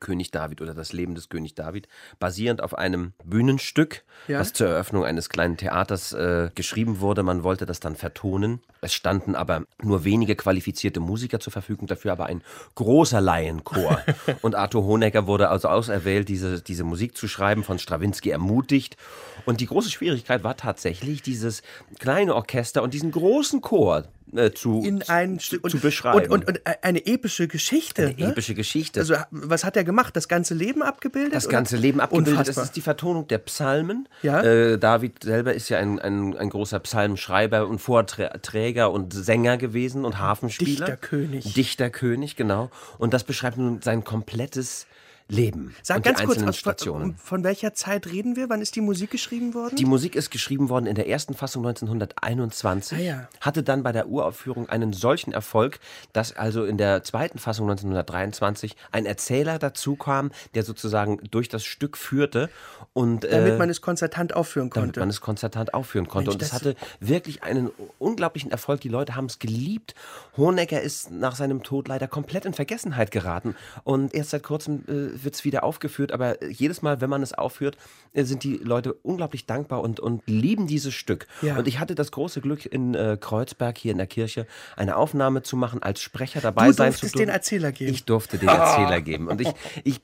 König 0.00 0.30
David 0.30 0.60
oder 0.60 0.74
das 0.74 0.92
Leben 0.92 1.14
des 1.14 1.28
König 1.28 1.54
David, 1.54 1.86
basierend 2.18 2.62
auf 2.62 2.76
einem 2.76 3.12
Bühnenstück, 3.24 4.02
Ja. 4.28 4.40
was 4.40 4.52
zur 4.52 4.68
Eröffnung 4.68 5.04
eines 5.04 5.28
kleinen 5.28 5.56
Theaters 5.56 6.12
äh, 6.12 6.50
geschrieben 6.54 7.00
wurde. 7.00 7.22
Man 7.22 7.42
wollte 7.42 7.66
das 7.66 7.80
dann 7.80 7.96
vertonen. 7.96 8.60
Es 8.80 8.94
standen 8.94 9.34
aber 9.34 9.64
nur 9.82 10.04
wenige 10.04 10.34
qualifizierte 10.36 11.00
Musiker 11.00 11.38
zur 11.38 11.52
Verfügung, 11.52 11.86
dafür 11.86 12.12
aber 12.12 12.26
ein 12.26 12.42
großer 12.74 13.20
Laienchor. 13.20 14.00
Und 14.42 14.54
Arthur 14.54 14.84
Honegger 14.84 15.26
wurde 15.26 15.48
also 15.50 15.68
auserwählt, 15.68 16.28
diese, 16.28 16.60
diese 16.62 16.84
Musik 16.84 17.16
zu 17.16 17.28
schreiben, 17.28 17.62
von 17.62 17.78
Strawinski 17.78 18.30
ermutigt. 18.30 18.96
Und 19.44 19.60
die 19.60 19.66
große 19.66 19.90
Schwierigkeit 19.90 20.42
war 20.44 20.56
tatsächlich, 20.56 21.22
dieses 21.22 21.62
kleine 21.98 22.34
Orchester 22.34 22.82
und 22.82 22.94
diesen 22.94 23.10
großen 23.10 23.60
Chor 23.60 24.04
äh, 24.36 24.52
zu, 24.52 24.82
In 24.84 25.02
ein 25.08 25.38
zu, 25.38 25.46
Stück. 25.46 25.70
zu 25.70 25.78
beschreiben. 25.78 26.30
Und, 26.30 26.48
und, 26.48 26.48
und 26.48 26.60
eine 26.82 27.06
epische 27.06 27.48
Geschichte. 27.48 28.08
Eine 28.08 28.14
ne? 28.14 28.30
epische 28.30 28.54
Geschichte. 28.54 29.00
Also, 29.00 29.14
was 29.30 29.64
hat 29.64 29.76
er 29.76 29.84
gemacht? 29.84 30.16
Das 30.16 30.28
ganze 30.28 30.54
Leben 30.54 30.82
abgebildet? 30.82 31.34
das 31.34 31.48
ganze 31.48 31.76
Leben 31.76 32.00
abgebildet. 32.00 32.32
Unfassbar. 32.32 32.62
Es 32.62 32.68
ist 32.70 32.76
die 32.76 32.80
Vertonung 32.80 33.26
der 33.28 33.38
Psalmen. 33.38 34.08
Ja. 34.22 34.42
Äh, 34.42 34.78
David 34.78 35.22
selber 35.24 35.54
ist 35.54 35.68
ja 35.68 35.78
ein, 35.78 35.98
ein, 35.98 36.36
ein 36.36 36.50
großer 36.50 36.78
Psalmschreiber 36.80 37.66
und 37.66 37.80
Vorträger 37.80 38.90
und 38.90 39.12
Sänger 39.12 39.56
gewesen 39.56 40.04
und 40.04 40.18
Hafenspieler. 40.18 40.86
Dichterkönig. 40.86 41.54
Dichterkönig, 41.54 42.36
genau. 42.36 42.70
Und 42.98 43.14
das 43.14 43.24
beschreibt 43.24 43.58
nun 43.58 43.82
sein 43.82 44.04
komplettes 44.04 44.86
Leben. 45.30 45.74
Sag 45.82 45.98
und 45.98 46.04
ganz 46.04 46.18
kurz, 46.18 46.30
einzelnen 46.30 46.48
aus, 46.50 46.56
Stationen. 46.56 47.14
von, 47.16 47.44
welcher 47.44 47.74
Zeit 47.74 48.06
reden 48.06 48.36
wir? 48.36 48.48
Wann 48.48 48.60
ist 48.60 48.76
die 48.76 48.80
Musik 48.80 49.10
geschrieben 49.10 49.54
worden? 49.54 49.76
Die 49.76 49.84
Musik 49.84 50.16
ist 50.16 50.30
geschrieben 50.30 50.68
worden 50.68 50.86
in 50.86 50.94
der 50.94 51.08
ersten 51.08 51.34
Fassung 51.34 51.66
1921, 51.66 52.98
Ah 52.98 53.00
ja. 53.00 53.28
hatte 53.40 53.62
dann 53.62 53.82
bei 53.82 53.92
der 53.92 54.08
Uraufführung 54.08 54.68
einen 54.68 54.92
solchen 54.92 55.32
Erfolg, 55.32 55.78
dass 56.12 56.36
also 56.36 56.64
in 56.64 56.78
der 56.78 57.02
zweiten 57.04 57.38
Fassung 57.38 57.70
1923 57.70 58.76
ein 58.92 59.06
Erzähler 59.06 59.58
dazu 59.58 59.96
kam, 59.96 60.30
der 60.54 60.64
sozusagen 60.64 61.18
durch 61.30 61.48
das 61.48 61.64
Stück 61.64 61.96
führte 61.96 62.50
und 62.92 63.24
damit 63.24 63.54
äh, 63.54 63.56
man 63.58 63.70
es 63.70 63.80
konzertant 63.80 64.34
aufführen 64.34 64.70
damit 64.70 64.88
konnte. 64.88 65.00
man 65.00 65.08
es 65.08 65.20
konzertant 65.20 65.74
aufführen 65.74 66.08
konnte. 66.08 66.30
Mensch, 66.30 66.42
und 66.42 66.42
es 66.42 66.52
hatte 66.52 66.74
wirklich 66.98 67.42
einen 67.42 67.70
unglaublichen 67.98 68.50
Erfolg. 68.50 68.80
Die 68.80 68.88
Leute 68.88 69.14
haben 69.14 69.26
es 69.26 69.38
geliebt. 69.38 69.94
Honecker 70.36 70.80
ist 70.80 71.10
nach 71.10 71.36
seinem 71.36 71.62
Tod 71.62 71.88
leider 71.88 72.08
komplett 72.08 72.44
in 72.44 72.52
Vergessenheit 72.52 73.10
geraten. 73.10 73.54
Und 73.84 74.14
erst 74.14 74.30
seit 74.30 74.42
kurzem 74.42 74.84
äh, 74.88 75.19
wird 75.24 75.34
es 75.34 75.44
wieder 75.44 75.64
aufgeführt, 75.64 76.12
aber 76.12 76.42
jedes 76.44 76.82
Mal, 76.82 77.00
wenn 77.00 77.10
man 77.10 77.22
es 77.22 77.32
aufführt, 77.32 77.76
äh, 78.12 78.24
sind 78.24 78.44
die 78.44 78.56
Leute 78.56 78.94
unglaublich 78.94 79.46
dankbar 79.46 79.80
und, 79.82 80.00
und 80.00 80.22
lieben 80.26 80.66
dieses 80.66 80.94
Stück. 80.94 81.26
Ja. 81.42 81.56
Und 81.56 81.68
ich 81.68 81.78
hatte 81.78 81.94
das 81.94 82.10
große 82.12 82.40
Glück, 82.40 82.66
in 82.66 82.94
äh, 82.94 83.16
Kreuzberg 83.20 83.78
hier 83.78 83.92
in 83.92 83.98
der 83.98 84.06
Kirche 84.06 84.46
eine 84.76 84.96
Aufnahme 84.96 85.42
zu 85.42 85.56
machen, 85.56 85.82
als 85.82 86.00
Sprecher 86.00 86.40
dabei 86.40 86.66
Du 86.66 86.72
sein 86.72 86.92
zu 86.92 87.00
durftest 87.00 87.14
dürfen. 87.14 87.26
den 87.26 87.28
Erzähler 87.34 87.72
geben. 87.72 87.92
Ich 87.92 88.04
durfte 88.04 88.38
den 88.38 88.48
Erzähler 88.48 89.00
geben. 89.02 89.28
Und 89.28 89.40
ich, 89.40 89.52
ich 89.84 90.00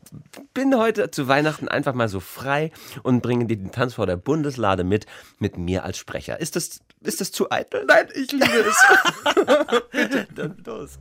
bin 0.54 0.76
heute 0.76 1.10
zu 1.10 1.28
Weihnachten 1.28 1.68
einfach 1.68 1.94
mal 1.94 2.08
so 2.08 2.20
frei 2.20 2.70
und 3.02 3.22
bringe 3.22 3.46
dir 3.46 3.56
den 3.56 3.72
Tanz 3.72 3.94
vor 3.94 4.06
der 4.06 4.16
Bundeslade 4.16 4.84
mit, 4.84 5.06
mit 5.38 5.58
mir 5.58 5.84
als 5.84 5.98
Sprecher. 5.98 6.40
Ist 6.40 6.56
das, 6.56 6.80
ist 7.02 7.20
das 7.20 7.32
zu 7.32 7.50
eitel? 7.50 7.84
Nein, 7.86 8.08
ich 8.14 8.32
liebe 8.32 8.44
es. 8.68 10.26
Dann 10.34 10.56
los. 10.64 10.98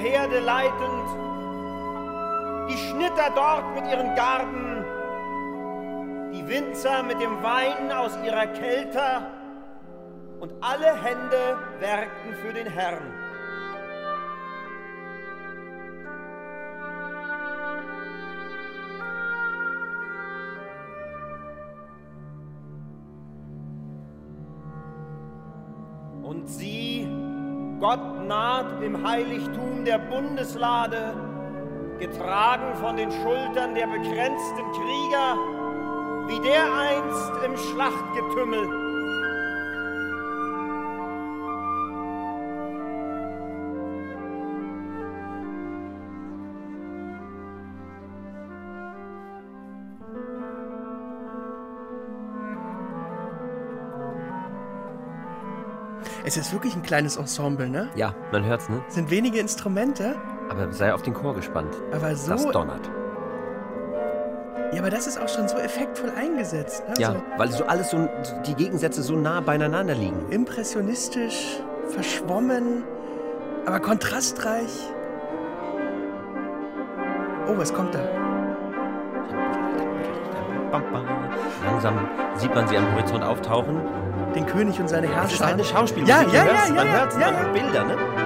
Herde 0.00 0.40
leitend, 0.40 1.08
die 2.70 2.76
Schnitter 2.78 3.30
dort 3.34 3.74
mit 3.74 3.86
ihren 3.90 4.14
Garben, 4.14 4.84
die 6.32 6.48
Winzer 6.48 7.02
mit 7.02 7.20
dem 7.20 7.42
Wein 7.42 7.92
aus 7.92 8.16
ihrer 8.24 8.46
Kelter 8.46 9.30
und 10.40 10.52
alle 10.62 10.94
Hände 11.02 11.58
werkten 11.80 12.34
für 12.36 12.54
den 12.54 12.66
Herrn. 12.66 13.19
Im 28.82 29.06
Heiligtum 29.06 29.84
der 29.84 29.98
Bundeslade, 29.98 31.14
getragen 31.98 32.74
von 32.80 32.96
den 32.96 33.10
Schultern 33.10 33.74
der 33.74 33.86
begrenzten 33.86 34.72
Krieger, 34.72 35.36
wie 36.28 36.40
der 36.40 36.64
einst 36.74 37.32
im 37.44 37.56
Schlachtgetümmel. 37.56 38.89
Es 56.30 56.36
ist 56.36 56.52
wirklich 56.52 56.76
ein 56.76 56.82
kleines 56.82 57.16
Ensemble, 57.16 57.68
ne? 57.68 57.88
Ja, 57.96 58.14
man 58.30 58.44
hört's, 58.44 58.68
ne? 58.68 58.80
Es 58.86 58.94
sind 58.94 59.10
wenige 59.10 59.40
Instrumente, 59.40 60.14
Aber 60.48 60.70
sei 60.70 60.94
auf 60.94 61.02
den 61.02 61.12
Chor 61.12 61.34
gespannt. 61.34 61.74
aber 61.92 62.14
so. 62.14 62.30
Das 62.30 62.46
donnert. 62.52 62.88
Ja, 64.72 64.78
aber 64.78 64.90
das 64.90 65.08
ist 65.08 65.20
auch 65.20 65.28
schon 65.28 65.48
so 65.48 65.56
effektvoll 65.58 66.12
eingesetzt. 66.16 66.84
Ne? 66.88 66.94
Ja, 66.98 67.10
So 67.14 67.22
weil 67.36 67.50
so 67.50 67.64
alles 67.64 67.90
so, 67.90 68.08
die 68.46 68.54
Gegensätze 68.54 69.02
so 69.02 69.16
nah 69.16 69.40
beieinander 69.40 69.92
liegen. 69.96 70.28
impressionistisch, 70.30 71.58
verschwommen, 71.88 72.84
aber 73.66 73.80
kontrastreich. 73.80 74.88
Oh, 77.48 77.58
was 77.58 77.74
kommt 77.74 77.92
da? 77.92 78.02
Bam, 80.70 80.84
bam. 80.92 81.04
Langsam 81.66 82.08
sieht 82.36 82.54
man 82.54 82.68
sie 82.68 82.76
am 82.76 82.94
Horizont 82.94 83.24
auftauchen. 83.24 83.80
Den 84.34 84.46
König 84.46 84.80
und 84.80 84.88
seine 84.88 85.06
Es 85.06 85.12
ist 85.12 85.40
Herrscher. 85.40 85.46
eine 85.46 85.64
Schauspielmusik. 85.64 86.14
Ja, 86.14 86.22
ja, 86.22 86.44
ja, 86.44 86.44
man 86.44 86.54
ja, 86.54 86.66
ja, 86.66 86.72
man 86.74 87.20
ja. 87.20 87.26
hat 87.32 87.52
Bilder, 87.52 87.84
ne? 87.84 87.96
Thank 87.96 88.19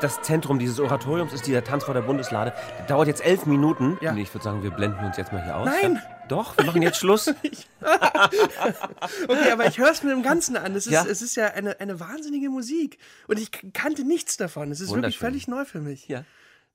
das 0.00 0.22
Zentrum 0.22 0.58
dieses 0.58 0.78
Oratoriums, 0.80 1.32
ist 1.32 1.46
dieser 1.46 1.64
Tanz 1.64 1.84
vor 1.84 1.94
der 1.94 2.02
Bundeslade. 2.02 2.52
Der 2.78 2.86
dauert 2.86 3.08
jetzt 3.08 3.24
elf 3.24 3.46
Minuten. 3.46 3.98
Ja. 4.00 4.12
Und 4.12 4.18
ich 4.18 4.32
würde 4.32 4.44
sagen, 4.44 4.62
wir 4.62 4.70
blenden 4.70 5.04
uns 5.04 5.16
jetzt 5.16 5.32
mal 5.32 5.42
hier 5.42 5.56
aus. 5.56 5.66
Nein! 5.66 5.94
Ja? 5.96 6.02
Doch, 6.28 6.56
wir 6.58 6.64
machen 6.64 6.82
jetzt 6.82 6.98
Schluss. 6.98 7.32
Okay, 9.28 9.50
aber 9.52 9.66
ich 9.66 9.78
höre 9.78 9.90
es 9.90 10.02
mir 10.02 10.12
im 10.12 10.22
Ganzen 10.22 10.56
an. 10.56 10.74
Es 10.74 10.86
ist, 10.86 10.92
Ja. 10.92 11.04
es 11.08 11.22
ist 11.22 11.36
ja 11.36 11.46
eine, 11.48 11.78
eine 11.80 12.00
wahnsinnige 12.00 12.50
Musik. 12.50 12.98
Und 13.28 13.38
ich 13.38 13.50
kannte 13.72 14.04
nichts 14.04 14.36
davon. 14.36 14.70
Es 14.70 14.80
ist 14.80 14.92
wirklich 14.94 15.18
völlig 15.18 15.48
neu 15.48 15.64
für 15.64 15.80
mich. 15.80 16.08
ja. 16.08 16.24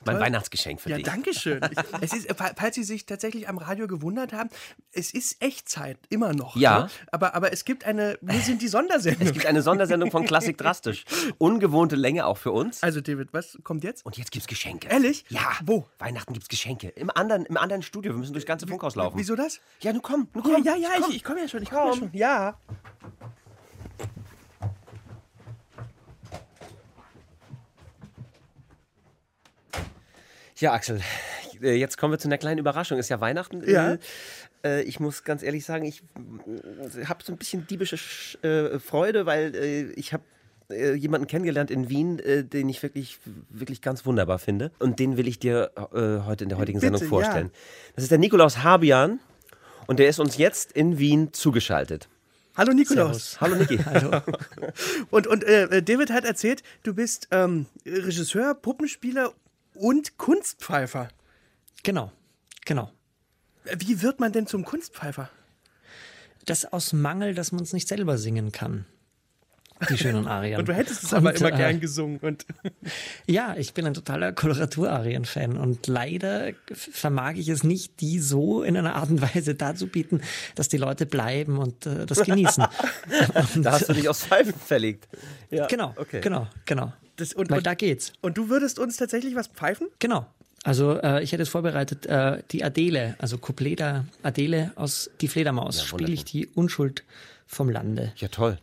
Mein 0.05 0.15
Toll. 0.15 0.25
Weihnachtsgeschenk 0.25 0.81
für 0.81 0.89
Ja, 0.89 0.95
dich. 0.97 1.05
danke 1.05 1.33
schön. 1.33 1.61
Es 2.01 2.13
ist, 2.13 2.27
fa- 2.35 2.51
falls 2.57 2.75
Sie 2.75 2.83
sich 2.83 3.05
tatsächlich 3.05 3.47
am 3.47 3.57
Radio 3.59 3.85
gewundert 3.87 4.33
haben, 4.33 4.49
es 4.93 5.13
ist 5.13 5.41
Echtzeit, 5.43 5.97
immer 6.09 6.33
noch. 6.33 6.55
Ja. 6.55 6.79
Ne? 6.85 6.89
Aber, 7.11 7.35
aber 7.35 7.53
es 7.53 7.65
gibt 7.65 7.85
eine, 7.85 8.17
wir 8.21 8.39
sind 8.39 8.61
die 8.61 8.65
Es 8.71 8.71
Sondersendung. 8.71 9.31
gibt 9.31 9.45
eine 9.45 9.61
Sondersendung 9.61 10.09
von 10.09 10.25
Klassik 10.25 10.57
Drastisch. 10.57 11.05
Ungewohnte 11.37 11.95
Länge 11.95 12.25
auch 12.25 12.37
für 12.37 12.51
uns. 12.51 12.81
Also 12.81 12.99
David, 13.01 13.29
was 13.33 13.57
kommt 13.63 13.83
jetzt? 13.83 14.05
Und 14.05 14.17
jetzt 14.17 14.31
gibt's 14.31 14.47
Geschenke. 14.47 14.87
Ehrlich? 14.87 15.23
Ja. 15.29 15.51
Wo? 15.65 15.87
Weihnachten 15.99 16.33
gibt's 16.33 16.49
Geschenke. 16.49 16.89
Im 16.89 17.11
anderen, 17.11 17.45
Im 17.45 17.57
anderen 17.57 17.83
Studio. 17.83 18.13
Wir 18.13 18.17
müssen 18.19 18.33
durchs 18.33 18.47
ganze 18.47 18.65
Funkhaus 18.67 18.95
laufen. 18.95 19.17
Wieso 19.19 19.35
das? 19.35 19.59
Ja, 19.81 19.93
nun 19.93 20.01
komm, 20.01 20.27
nun 20.33 20.43
Ja, 20.47 20.53
komm. 20.55 20.63
ja, 20.65 20.75
ja, 20.75 20.89
komm. 20.99 21.09
ich, 21.11 21.17
ich 21.17 21.23
komme 21.23 21.41
ja 21.41 21.47
schon, 21.47 21.61
ich 21.63 21.69
komme 21.69 21.91
ja 21.91 21.95
schon. 21.97 22.09
Ja. 22.13 22.59
Ja, 30.61 30.73
Axel, 30.73 31.01
äh, 31.61 31.73
jetzt 31.73 31.97
kommen 31.97 32.13
wir 32.13 32.19
zu 32.19 32.27
einer 32.27 32.37
kleinen 32.37 32.59
Überraschung. 32.59 32.99
Ist 32.99 33.09
ja 33.09 33.19
Weihnachten. 33.19 33.67
Ja. 33.67 33.93
Äh, 33.93 33.97
äh, 34.63 34.81
Ich 34.83 34.99
muss 34.99 35.23
ganz 35.23 35.41
ehrlich 35.41 35.65
sagen, 35.65 35.85
ich 35.85 36.03
habe 37.09 37.23
so 37.23 37.31
ein 37.33 37.37
bisschen 37.37 37.65
diebische 37.65 37.95
Sch- 37.95 38.43
äh, 38.47 38.79
Freude, 38.79 39.25
weil 39.25 39.55
äh, 39.55 39.81
ich 39.93 40.13
habe 40.13 40.23
äh, 40.69 40.93
jemanden 40.93 41.25
kennengelernt 41.25 41.71
in 41.71 41.89
Wien, 41.89 42.19
äh, 42.19 42.43
den 42.43 42.69
ich 42.69 42.83
wirklich, 42.83 43.17
wirklich 43.49 43.81
ganz 43.81 44.05
wunderbar 44.05 44.37
finde. 44.37 44.71
Und 44.77 44.99
den 44.99 45.17
will 45.17 45.27
ich 45.27 45.39
dir 45.39 45.71
äh, 45.93 46.25
heute 46.27 46.43
in 46.43 46.49
der 46.49 46.59
heutigen 46.59 46.79
Bitte, 46.79 46.95
Sendung 46.97 47.09
vorstellen. 47.09 47.47
ja. 47.53 47.59
Das 47.95 48.03
ist 48.03 48.11
der 48.11 48.19
Nikolaus 48.19 48.59
Habian 48.63 49.19
und 49.87 49.97
der 49.99 50.09
ist 50.09 50.19
uns 50.19 50.37
jetzt 50.37 50.71
in 50.73 50.99
Wien 50.99 51.33
zugeschaltet. 51.33 52.07
Hallo 52.55 52.71
Nikolaus. 52.73 53.41
Hallo 53.41 53.55
Niki. 53.55 53.79
Und, 55.09 55.25
und 55.25 55.43
äh, 55.45 55.81
David 55.81 56.11
hat 56.11 56.25
erzählt, 56.25 56.63
du 56.83 56.93
bist 56.93 57.29
ähm, 57.31 57.65
Regisseur, 57.85 58.53
Puppenspieler 58.55 59.31
und 59.81 60.17
Kunstpfeifer. 60.17 61.09
Genau, 61.83 62.11
genau. 62.65 62.91
Wie 63.77 64.01
wird 64.01 64.19
man 64.19 64.31
denn 64.31 64.45
zum 64.45 64.63
Kunstpfeifer? 64.63 65.29
Das 66.45 66.71
aus 66.71 66.93
Mangel, 66.93 67.33
dass 67.33 67.51
man 67.51 67.63
es 67.63 67.73
nicht 67.73 67.87
selber 67.87 68.17
singen 68.17 68.51
kann. 68.51 68.85
Die 69.89 69.97
schönen 69.97 70.27
Arien. 70.27 70.59
Und 70.59 70.69
du 70.69 70.75
hättest 70.75 71.03
es 71.03 71.13
aber 71.13 71.29
Und, 71.29 71.39
immer 71.39 71.51
äh, 71.53 71.57
gern 71.57 71.79
gesungen. 71.79 72.19
Und 72.19 72.45
Ja, 73.25 73.55
ich 73.57 73.73
bin 73.73 73.87
ein 73.87 73.95
totaler 73.95 74.31
Koloraturarien-Fan 74.33 75.57
und 75.57 75.87
leider 75.87 76.51
vermag 76.71 77.33
ich 77.33 77.49
es 77.49 77.63
nicht, 77.63 77.99
die 78.01 78.19
so 78.19 78.61
in 78.61 78.77
einer 78.77 78.95
Art 78.95 79.09
und 79.09 79.21
Weise 79.21 79.55
darzubieten, 79.55 80.21
dass 80.53 80.67
die 80.69 80.77
Leute 80.77 81.07
bleiben 81.07 81.57
und 81.57 81.87
äh, 81.87 82.05
das 82.05 82.21
genießen. 82.23 82.65
Da 83.55 83.71
hast 83.71 83.89
du 83.89 83.93
dich 83.93 84.07
aufs 84.07 84.25
Pfeifen 84.25 84.53
verlegt. 84.53 85.07
Ja, 85.49 85.65
genau, 85.65 85.93
okay. 85.97 86.21
genau, 86.21 86.47
genau. 86.65 86.93
Das- 87.17 87.33
und- 87.33 87.49
Weil 87.49 87.57
und- 87.59 87.67
da 87.67 87.73
geht's. 87.73 88.13
Und 88.21 88.37
du 88.37 88.49
würdest 88.49 88.79
uns 88.79 88.97
tatsächlich 88.97 89.35
was 89.35 89.47
pfeifen? 89.47 89.87
Genau. 89.99 90.25
Also 90.63 90.99
äh, 91.01 91.23
ich 91.23 91.31
hätte 91.31 91.41
es 91.43 91.49
vorbereitet, 91.49 92.05
äh, 92.05 92.43
die 92.51 92.63
Adele, 92.63 93.15
also 93.17 93.37
Couplet 93.39 93.79
der 93.79 94.05
Adele 94.21 94.71
aus 94.75 95.09
Die 95.19 95.27
Fledermaus, 95.27 95.83
spiele 95.83 96.11
ich 96.13 96.23
die 96.23 96.47
Unschuld 96.53 97.03
vom 97.47 97.69
Lande. 97.69 98.13
Ja, 98.17 98.27
toll. 98.27 98.59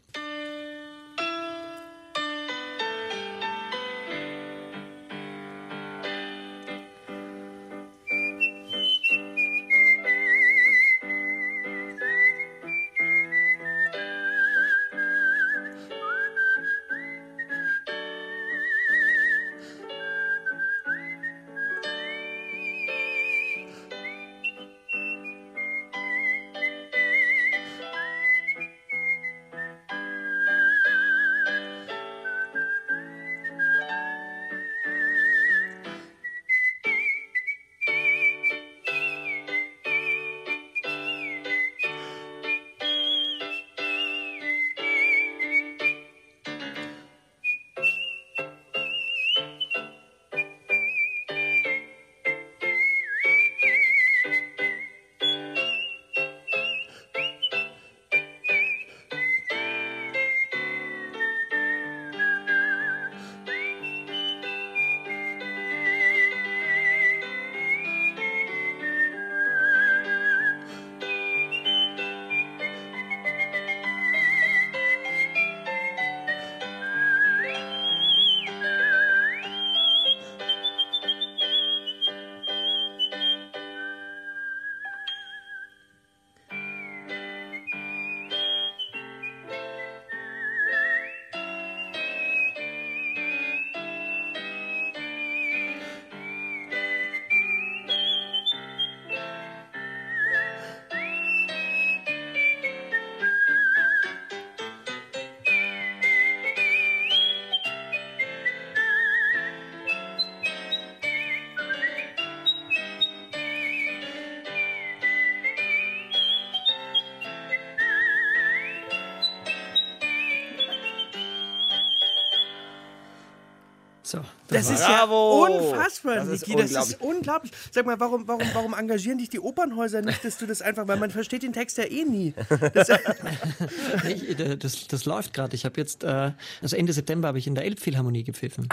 Das 124.48 124.70
ist 124.70 124.84
Bravo! 124.84 125.46
ja 125.46 125.54
unfassbar, 125.54 126.14
Das 126.16 126.28
ist 126.28 126.48
Niki. 126.48 126.60
Das 126.60 126.88
ist 126.88 127.00
unglaublich. 127.00 127.52
Sag 127.70 127.86
mal, 127.86 128.00
warum, 128.00 128.26
warum, 128.26 128.42
warum 128.54 128.74
engagieren 128.74 129.18
dich 129.18 129.28
die 129.28 129.40
Opernhäuser 129.40 130.00
nicht, 130.02 130.24
dass 130.24 130.38
du 130.38 130.46
das 130.46 130.62
einfach, 130.62 130.88
weil 130.88 130.96
man 130.98 131.10
versteht 131.10 131.42
den 131.42 131.52
Text 131.52 131.76
ja 131.78 131.84
eh 131.84 132.04
nie. 132.04 132.34
Das, 132.72 132.88
Nee, 134.04 134.12
äh, 134.12 134.56
das, 134.56 134.86
das 134.88 135.04
läuft 135.04 135.34
gerade. 135.34 135.54
Ich 135.54 135.64
habe 135.64 135.80
jetzt, 135.80 136.02
äh, 136.04 136.32
also 136.62 136.76
Ende 136.76 136.92
September 136.92 137.28
habe 137.28 137.38
ich 137.38 137.46
in 137.46 137.54
der 137.54 137.64
Elbphilharmonie 137.64 138.24
gepfiffen. 138.24 138.68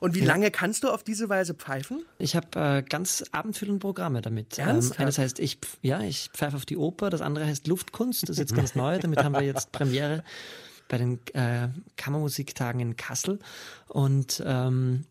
und 0.00 0.14
wie 0.14 0.20
lange 0.20 0.50
kannst 0.50 0.84
du 0.84 0.90
auf 0.90 1.02
diese 1.02 1.28
Weise 1.28 1.54
pfeifen? 1.54 2.04
Ich 2.18 2.36
habe 2.36 2.48
äh, 2.58 2.82
ganz 2.82 3.24
abendfüllende 3.32 3.80
Programme 3.80 4.20
damit. 4.20 4.58
Ernsthaft? 4.58 5.00
eines 5.00 5.18
heißt, 5.18 5.38
ich, 5.38 5.58
ja, 5.82 6.00
ich 6.02 6.30
pfeife 6.34 6.56
auf 6.56 6.66
die 6.66 6.76
Oper, 6.76 7.08
das 7.08 7.22
andere 7.22 7.46
heißt 7.46 7.66
Luftkunst, 7.66 8.24
das 8.24 8.30
ist 8.30 8.38
jetzt 8.38 8.54
ganz 8.54 8.74
neu, 8.76 8.98
damit 8.98 9.24
haben 9.24 9.32
wir 9.34 9.42
jetzt 9.42 9.72
Premiere 9.72 10.22
bei 10.88 10.98
den 10.98 11.18
äh, 11.34 11.68
Kammermusiktagen 11.96 12.80
in 12.80 12.96
Kassel 12.96 13.38
und 13.88 14.42
ähm, 14.44 15.04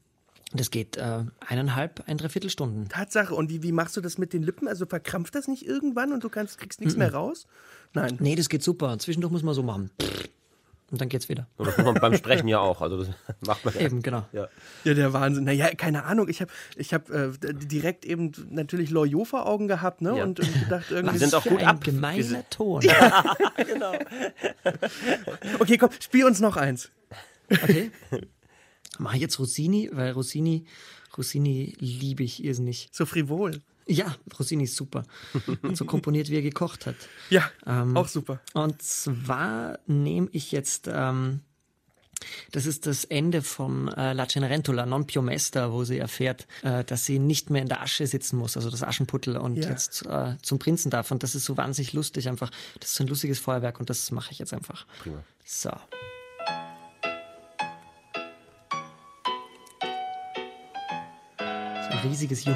das 0.53 0.71
geht 0.71 0.97
äh, 0.97 1.23
eineinhalb, 1.45 2.03
ein 2.07 2.17
Dreiviertelstunden. 2.17 2.87
Tatsache. 2.87 3.33
Und 3.33 3.49
wie, 3.49 3.63
wie 3.63 3.71
machst 3.71 3.97
du 3.97 4.01
das 4.01 4.17
mit 4.17 4.31
den 4.31 4.43
Lippen? 4.43 4.67
Also 4.67 4.85
verkrampft 4.85 5.35
das 5.35 5.47
nicht 5.47 5.65
irgendwann 5.65 6.13
und 6.13 6.23
du 6.23 6.29
kannst, 6.29 6.57
kriegst 6.59 6.79
nichts 6.79 6.95
mehr 6.95 7.13
raus? 7.13 7.47
Nein. 7.93 8.17
Nee, 8.19 8.35
das 8.35 8.47
geht 8.49 8.63
super. 8.63 8.97
Zwischendurch 8.99 9.31
muss 9.31 9.43
man 9.43 9.53
so 9.53 9.63
machen. 9.63 9.89
Und 10.95 11.01
dann 11.01 11.09
geht's 11.09 11.27
wieder. 11.27 11.45
Und 11.57 11.67
das 11.67 11.75
muss 11.75 11.85
man 11.87 11.95
beim 11.95 12.15
Sprechen 12.15 12.47
ja 12.47 12.59
auch. 12.59 12.79
Also 12.79 13.03
das 13.03 13.09
macht 13.45 13.65
man 13.65 13.73
ja. 13.73 13.81
Eben, 13.81 14.01
genau. 14.01 14.23
Ja. 14.31 14.47
Ja, 14.85 14.93
der 14.93 15.11
Wahnsinn. 15.11 15.43
Naja, 15.43 15.67
keine 15.75 16.05
Ahnung. 16.05 16.29
Ich 16.29 16.39
habe 16.39 16.49
ich 16.77 16.93
hab, 16.93 17.09
äh, 17.09 17.31
direkt 17.41 18.05
eben 18.05 18.31
natürlich 18.49 18.91
Loriot 18.91 19.27
vor 19.27 19.45
Augen 19.45 19.67
gehabt 19.67 19.99
ne? 19.99 20.17
Ja. 20.17 20.23
und, 20.23 20.39
und 20.39 20.53
gedacht, 20.53 20.85
irgendwie. 20.89 21.15
Wir 21.15 21.19
sind 21.19 21.35
auch 21.35 21.43
gut 21.43 21.59
ein 21.59 21.67
ab. 21.67 21.83
gemeiner 21.83 22.49
Ton. 22.49 22.81
Okay, 25.59 25.77
komm, 25.77 25.89
spiel 25.99 26.23
uns 26.23 26.39
noch 26.39 26.55
eins. 26.55 26.91
Okay. 27.51 27.91
mache 28.97 29.17
ich 29.17 29.21
jetzt 29.21 29.37
Rossini, 29.37 29.89
weil 29.91 30.11
Rossini, 30.11 30.63
Rossini 31.17 31.75
liebe 31.77 32.23
ich 32.23 32.41
irrsinnig. 32.41 32.87
So 32.93 33.05
frivol. 33.05 33.61
Ja, 33.87 34.15
Rossini 34.39 34.63
ist 34.63 34.75
super. 34.75 35.03
Und 35.61 35.77
so 35.77 35.85
komponiert, 35.85 36.29
wie 36.29 36.35
er 36.37 36.41
gekocht 36.41 36.85
hat. 36.87 36.95
Ja, 37.29 37.49
Ähm, 37.67 37.95
auch 37.95 38.07
super. 38.07 38.39
Und 38.53 38.81
zwar 38.81 39.77
nehme 39.85 40.27
ich 40.31 40.51
jetzt, 40.51 40.89
ähm, 40.91 41.41
das 42.51 42.65
ist 42.65 42.87
das 42.87 43.03
Ende 43.05 43.41
von 43.43 43.87
äh, 43.89 44.13
La 44.13 44.27
Cenerentola, 44.27 44.85
Non 44.87 45.05
più 45.05 45.21
mesta, 45.21 45.71
wo 45.71 45.83
sie 45.83 45.99
erfährt, 45.99 46.47
äh, 46.63 46.83
dass 46.83 47.05
sie 47.05 47.19
nicht 47.19 47.49
mehr 47.51 47.61
in 47.61 47.67
der 47.67 47.81
Asche 47.81 48.07
sitzen 48.07 48.37
muss, 48.37 48.55
also 48.57 48.71
das 48.71 48.81
Aschenputtel 48.81 49.37
und 49.37 49.57
Ja. 49.57 49.69
jetzt 49.69 50.03
äh, 50.07 50.35
zum 50.41 50.57
Prinzen 50.57 50.89
darf. 50.89 51.11
Und 51.11 51.21
das 51.21 51.35
ist 51.35 51.45
so 51.45 51.55
wahnsinnig 51.57 51.93
lustig 51.93 52.27
einfach. 52.27 52.49
Das 52.79 52.89
ist 52.89 52.95
so 52.95 53.03
ein 53.03 53.07
lustiges 53.07 53.37
Feuerwerk 53.39 53.79
und 53.79 53.89
das 53.91 54.09
mache 54.11 54.31
ich 54.31 54.39
jetzt 54.39 54.53
einfach. 54.53 54.87
Prima. 55.03 55.23
So. 55.45 55.69
So 61.37 61.91
ein 61.91 61.99
riesiges 62.09 62.45
Juhu. 62.45 62.55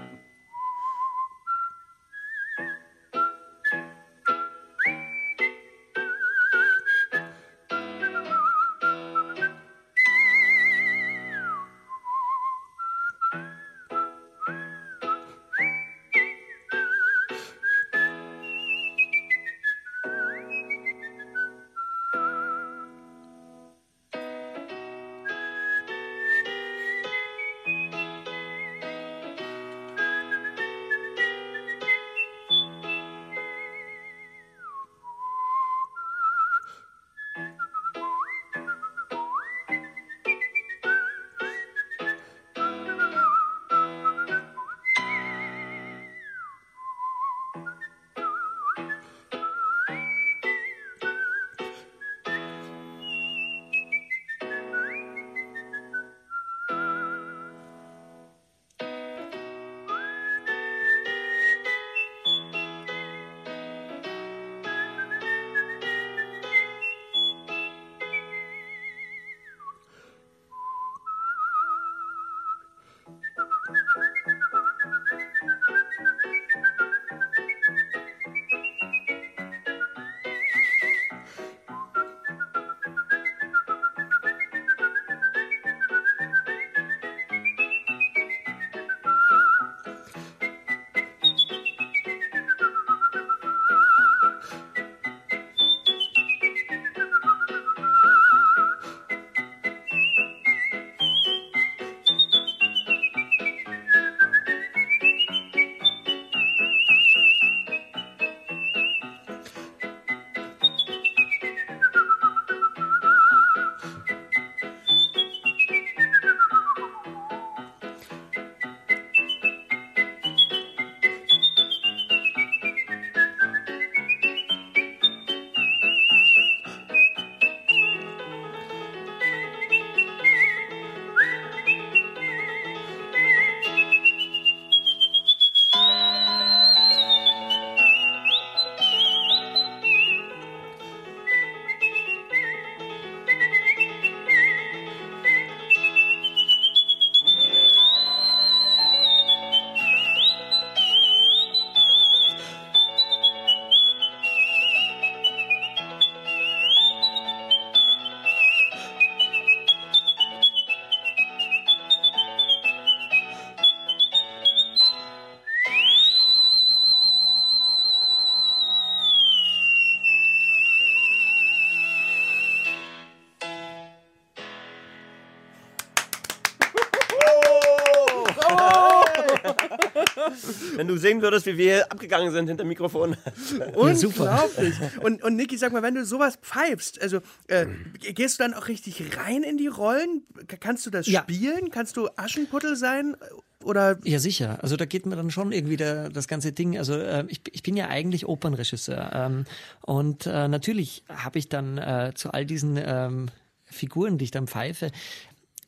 Wenn 180.81 180.87
du 180.87 180.97
sehen 180.97 181.21
würdest, 181.21 181.45
wie 181.45 181.57
wir 181.57 181.75
hier 181.75 181.91
abgegangen 181.91 182.31
sind 182.31 182.47
hinter 182.47 182.63
dem 182.63 182.69
Mikrofon. 182.69 183.15
Unglaublich. 183.75 184.73
Und, 184.99 185.21
und 185.21 185.35
Niki, 185.35 185.55
sag 185.55 185.71
mal, 185.73 185.83
wenn 185.83 185.93
du 185.93 186.03
sowas 186.03 186.39
pfeifst, 186.41 186.99
also 186.99 187.19
äh, 187.49 187.67
gehst 187.99 188.39
du 188.39 188.43
dann 188.43 188.55
auch 188.55 188.67
richtig 188.67 189.15
rein 189.15 189.43
in 189.43 189.57
die 189.57 189.67
Rollen? 189.67 190.23
Kannst 190.59 190.87
du 190.87 190.89
das 190.89 191.05
Ja. 191.05 191.21
spielen? 191.21 191.69
Kannst 191.69 191.97
du 191.97 192.09
Aschenputtel 192.15 192.75
sein? 192.75 193.15
Oder 193.63 193.99
Ja, 194.05 194.17
sicher. 194.17 194.57
Also 194.63 194.75
da 194.75 194.85
geht 194.85 195.05
mir 195.05 195.15
dann 195.15 195.29
schon 195.29 195.51
irgendwie 195.51 195.77
der, 195.77 196.09
das 196.09 196.27
ganze 196.27 196.51
Ding. 196.51 196.79
Also 196.79 196.95
äh, 196.95 197.25
ich, 197.27 197.41
ich 197.51 197.61
bin 197.61 197.77
ja 197.77 197.87
eigentlich 197.87 198.25
Opernregisseur. 198.27 199.11
Ähm, 199.13 199.45
und 199.81 200.25
äh, 200.25 200.47
natürlich 200.47 201.03
habe 201.09 201.37
ich 201.37 201.47
dann 201.47 201.77
äh, 201.77 202.13
zu 202.15 202.31
all 202.33 202.47
diesen 202.47 202.79
ähm, 202.83 203.27
Figuren, 203.65 204.17
die 204.17 204.25
ich 204.25 204.31
dann 204.31 204.47
pfeife, 204.47 204.91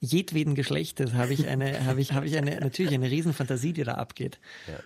jedweden 0.06 0.54
Geschlechtes 0.54 1.14
habe 1.14 1.34
ich 1.34 1.47
eine, 1.47 1.86
habe 1.86 2.01
ich, 2.01 2.12
habe 2.12 2.26
ich 2.26 2.36
eine, 2.38 2.60
natürlich 2.60 2.93
eine 2.93 3.10
Riesenfantasie, 3.10 3.72
die 3.74 3.84
da 3.84 3.93
abgeht. 3.93 4.38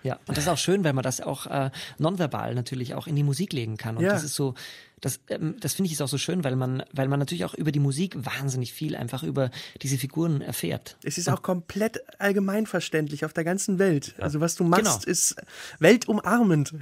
Ja. 0.04 0.18
Und 0.26 0.36
das 0.38 0.44
ist 0.44 0.48
auch 0.48 0.58
schön, 0.58 0.84
weil 0.84 0.92
man 0.92 1.02
das 1.02 1.20
auch 1.20 1.46
äh, 1.46 1.70
nonverbal 1.98 2.54
natürlich 2.54 2.94
auch 2.94 3.06
in 3.06 3.16
die 3.16 3.24
Musik 3.24 3.52
legen 3.52 3.76
kann. 3.76 3.96
Und 3.96 4.04
Ja. 4.04 4.12
das 4.12 4.22
ist 4.22 4.34
so, 4.34 4.54
das, 5.00 5.20
ähm, 5.28 5.56
das 5.60 5.74
finde 5.74 5.86
ich 5.88 5.92
ist 5.94 6.02
auch 6.02 6.08
so 6.08 6.18
schön, 6.18 6.44
weil 6.44 6.54
man, 6.56 6.82
weil 6.92 7.08
man 7.08 7.18
natürlich 7.18 7.44
auch 7.44 7.54
über 7.54 7.72
die 7.72 7.80
Musik 7.80 8.14
wahnsinnig 8.16 8.72
viel 8.72 8.94
einfach 8.96 9.22
über 9.24 9.50
diese 9.82 9.98
Figuren 9.98 10.40
erfährt. 10.40 10.96
es 11.02 11.18
ist 11.18 11.28
auch 11.28 11.42
komplett 11.42 12.00
allgemeinverständlich 12.20 13.24
auf 13.24 13.32
der 13.32 13.44
ganzen 13.44 13.78
Welt. 13.78 14.14
Also 14.18 14.40
was 14.40 14.54
du 14.54 14.64
machst, 14.64 15.02
Genau. 15.02 15.10
ist 15.12 15.34
weltumarmend. 15.80 16.74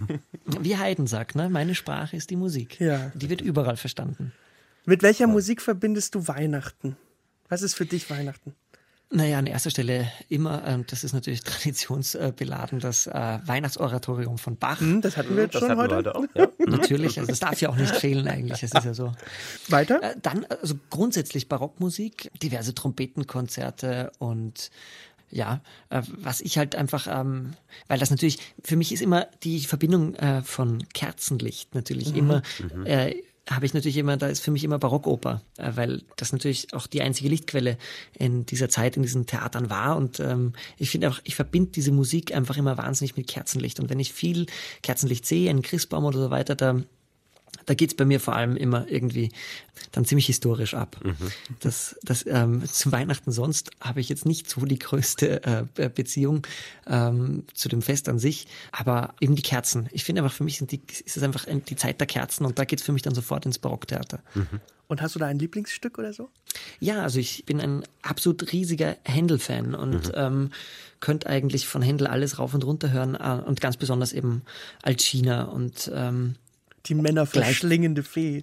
Wie 0.60 0.76
Haydn 0.76 1.06
sagt, 1.06 1.36
ne? 1.36 1.48
meine 1.48 1.74
Sprache 1.74 2.16
ist 2.16 2.30
die 2.30 2.36
Musik. 2.36 2.80
Ja. 2.80 3.10
Die 3.14 3.30
wird 3.30 3.40
überall 3.40 3.76
verstanden. 3.76 4.32
Mit 4.84 5.02
welcher 5.02 5.26
Musik 5.26 5.62
verbindest 5.62 6.14
du 6.14 6.28
Weihnachten? 6.28 6.96
Was 7.54 7.62
ist 7.62 7.76
für 7.76 7.86
dich 7.86 8.10
Weihnachten? 8.10 8.52
Naja, 9.12 9.38
an 9.38 9.46
erster 9.46 9.70
Stelle 9.70 10.10
immer, 10.28 10.66
ähm, 10.66 10.86
das 10.88 11.04
ist 11.04 11.12
natürlich 11.12 11.40
traditionsbeladen, 11.44 12.80
das 12.80 13.06
äh, 13.06 13.38
Weihnachtsoratorium 13.44 14.38
von 14.38 14.56
Bach. 14.56 14.80
Hm, 14.80 15.02
das 15.02 15.16
hatten 15.16 15.36
wir 15.36 15.44
jetzt 15.44 15.54
Das 15.54 15.60
schon 15.60 15.70
hatten 15.70 15.88
wir 15.88 15.96
heute. 15.96 16.14
heute 16.14 16.16
auch. 16.16 16.24
Ja. 16.34 16.48
Natürlich, 16.66 17.16
also 17.20 17.30
das 17.30 17.38
darf 17.38 17.60
ja 17.60 17.68
auch 17.68 17.76
nicht 17.76 17.94
fehlen 17.94 18.26
eigentlich, 18.26 18.64
es 18.64 18.72
ist 18.72 18.84
ja 18.84 18.92
so. 18.92 19.12
Weiter? 19.68 20.02
Äh, 20.02 20.16
dann 20.20 20.44
also 20.46 20.74
grundsätzlich 20.90 21.48
Barockmusik, 21.48 22.32
diverse 22.42 22.74
Trompetenkonzerte 22.74 24.10
und 24.18 24.72
ja, 25.30 25.60
äh, 25.90 26.02
was 26.08 26.40
ich 26.40 26.58
halt 26.58 26.74
einfach, 26.74 27.06
ähm, 27.08 27.52
weil 27.86 28.00
das 28.00 28.10
natürlich, 28.10 28.40
für 28.64 28.74
mich 28.74 28.92
ist 28.92 29.00
immer 29.00 29.28
die 29.44 29.60
Verbindung 29.60 30.16
äh, 30.16 30.42
von 30.42 30.88
Kerzenlicht 30.92 31.76
natürlich 31.76 32.16
immer 32.16 32.42
äh, 32.84 33.14
habe 33.48 33.66
ich 33.66 33.74
natürlich 33.74 33.98
immer, 33.98 34.16
da 34.16 34.28
ist 34.28 34.40
für 34.40 34.50
mich 34.50 34.64
immer 34.64 34.78
Barockoper, 34.78 35.42
äh, 35.58 35.72
weil 35.74 36.02
das 36.16 36.32
natürlich 36.32 36.72
auch 36.72 36.86
die 36.86 37.02
einzige 37.02 37.28
Lichtquelle 37.28 37.76
in 38.18 38.46
dieser 38.46 38.68
Zeit 38.68 38.96
in 38.96 39.02
diesen 39.02 39.26
Theatern 39.26 39.70
war. 39.70 39.96
Und 39.96 40.20
ähm, 40.20 40.54
ich 40.78 40.90
finde 40.90 41.10
auch, 41.10 41.20
ich 41.24 41.34
verbinde 41.34 41.70
diese 41.72 41.92
Musik 41.92 42.34
einfach 42.34 42.56
immer 42.56 42.78
wahnsinnig 42.78 43.16
mit 43.16 43.26
Kerzenlicht. 43.26 43.80
Und 43.80 43.90
wenn 43.90 44.00
ich 44.00 44.12
viel 44.12 44.46
Kerzenlicht 44.82 45.26
sehe, 45.26 45.50
einen 45.50 45.62
Christbaum 45.62 46.04
oder 46.04 46.18
so 46.18 46.30
weiter, 46.30 46.54
da 46.54 46.80
da 47.66 47.74
geht's 47.74 47.94
bei 47.94 48.04
mir 48.04 48.20
vor 48.20 48.34
allem 48.36 48.56
immer 48.56 48.88
irgendwie 48.88 49.30
dann 49.92 50.04
ziemlich 50.04 50.26
historisch 50.26 50.74
ab. 50.74 50.96
Das, 51.60 51.96
das 52.02 52.26
ähm, 52.26 52.64
zu 52.66 52.92
Weihnachten 52.92 53.32
sonst 53.32 53.70
habe 53.80 54.00
ich 54.00 54.08
jetzt 54.08 54.26
nicht 54.26 54.48
so 54.48 54.64
die 54.64 54.78
größte 54.78 55.66
äh, 55.76 55.88
Beziehung 55.88 56.46
ähm, 56.86 57.44
zu 57.54 57.68
dem 57.68 57.82
Fest 57.82 58.08
an 58.08 58.18
sich, 58.18 58.46
aber 58.72 59.14
eben 59.20 59.36
die 59.36 59.42
Kerzen. 59.42 59.88
Ich 59.92 60.04
finde 60.04 60.22
einfach, 60.22 60.36
für 60.36 60.44
mich 60.44 60.58
sind 60.58 60.72
die, 60.72 60.80
ist 61.04 61.16
es 61.16 61.22
einfach 61.22 61.46
die 61.46 61.76
Zeit 61.76 62.00
der 62.00 62.06
Kerzen 62.06 62.44
und 62.44 62.58
da 62.58 62.64
geht's 62.64 62.82
für 62.82 62.92
mich 62.92 63.02
dann 63.02 63.14
sofort 63.14 63.46
ins 63.46 63.58
Barocktheater. 63.58 64.20
Und 64.86 65.00
hast 65.00 65.14
du 65.14 65.18
da 65.18 65.26
ein 65.26 65.38
Lieblingsstück 65.38 65.98
oder 65.98 66.12
so? 66.12 66.28
Ja, 66.78 67.02
also 67.02 67.18
ich 67.18 67.44
bin 67.46 67.60
ein 67.60 67.84
absolut 68.02 68.52
riesiger 68.52 68.96
Händel-Fan 69.04 69.74
und 69.74 70.12
ähm, 70.14 70.50
könnte 71.00 71.26
eigentlich 71.28 71.66
von 71.66 71.82
Händel 71.82 72.06
alles 72.06 72.38
rauf 72.38 72.54
und 72.54 72.64
runter 72.64 72.92
hören 72.92 73.14
äh, 73.14 73.42
und 73.44 73.60
ganz 73.60 73.76
besonders 73.76 74.12
eben 74.12 74.42
Alcina 74.82 75.44
und 75.44 75.90
ähm, 75.94 76.36
Die 76.86 76.94
Männer 76.94 77.24
verschlingende 77.24 78.02
Fee. 78.02 78.42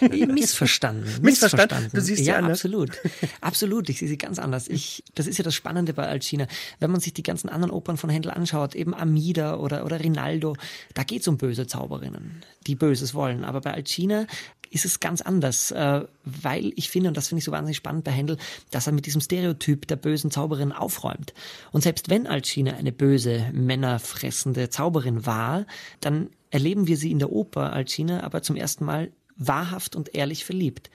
Missverstanden. 0.26 1.22
Missverstanden? 1.22 1.88
Du 1.92 2.00
siehst 2.02 2.18
sie 2.18 2.28
ja 2.28 2.36
anders. 2.36 2.58
absolut. 2.58 3.00
Absolut, 3.40 3.88
ich 3.88 3.98
sehe 3.98 4.08
sie 4.08 4.18
ganz 4.18 4.38
anders. 4.38 4.68
Ich, 4.68 5.04
das 5.14 5.26
ist 5.26 5.38
ja 5.38 5.44
das 5.44 5.54
Spannende 5.54 5.94
bei 5.94 6.06
Alcina. 6.06 6.46
Wenn 6.80 6.90
man 6.90 7.00
sich 7.00 7.14
die 7.14 7.22
ganzen 7.22 7.48
anderen 7.48 7.70
Opern 7.70 7.96
von 7.96 8.10
Händel 8.10 8.30
anschaut, 8.30 8.74
eben 8.74 8.94
Amida 8.94 9.56
oder, 9.56 9.86
oder 9.86 10.00
Rinaldo, 10.00 10.54
da 10.92 11.02
geht's 11.02 11.28
um 11.28 11.38
böse 11.38 11.66
Zauberinnen, 11.66 12.44
die 12.66 12.74
Böses 12.74 13.14
wollen. 13.14 13.44
Aber 13.44 13.62
bei 13.62 13.72
Alcina 13.72 14.26
ist 14.70 14.84
es 14.84 15.00
ganz 15.00 15.20
anders, 15.20 15.70
äh, 15.70 16.04
weil 16.24 16.72
ich 16.76 16.90
finde, 16.90 17.08
und 17.08 17.16
das 17.16 17.28
finde 17.28 17.40
ich 17.40 17.44
so 17.44 17.52
wahnsinnig 17.52 17.76
spannend 17.76 18.04
bei 18.04 18.10
Händel, 18.10 18.38
dass 18.70 18.86
er 18.86 18.92
mit 18.92 19.06
diesem 19.06 19.20
Stereotyp 19.20 19.86
der 19.86 19.96
bösen 19.96 20.30
Zauberin 20.30 20.72
aufräumt. 20.72 21.32
Und 21.72 21.82
selbst 21.82 22.10
wenn 22.10 22.26
Alcina 22.26 22.74
eine 22.74 22.92
böse, 22.92 23.50
männerfressende 23.52 24.70
Zauberin 24.70 25.26
war, 25.26 25.66
dann 26.00 26.30
erleben 26.52 26.86
wir 26.86 26.96
sie 26.96 27.10
in 27.10 27.18
der 27.18 27.32
Oper 27.32 27.72
Alcina 27.72 28.22
aber 28.22 28.42
zum 28.42 28.56
ersten 28.56 28.84
Mal 28.84 29.10
wahrhaft 29.36 29.96
und 29.96 30.14
ehrlich 30.14 30.44
verliebt. 30.44 30.90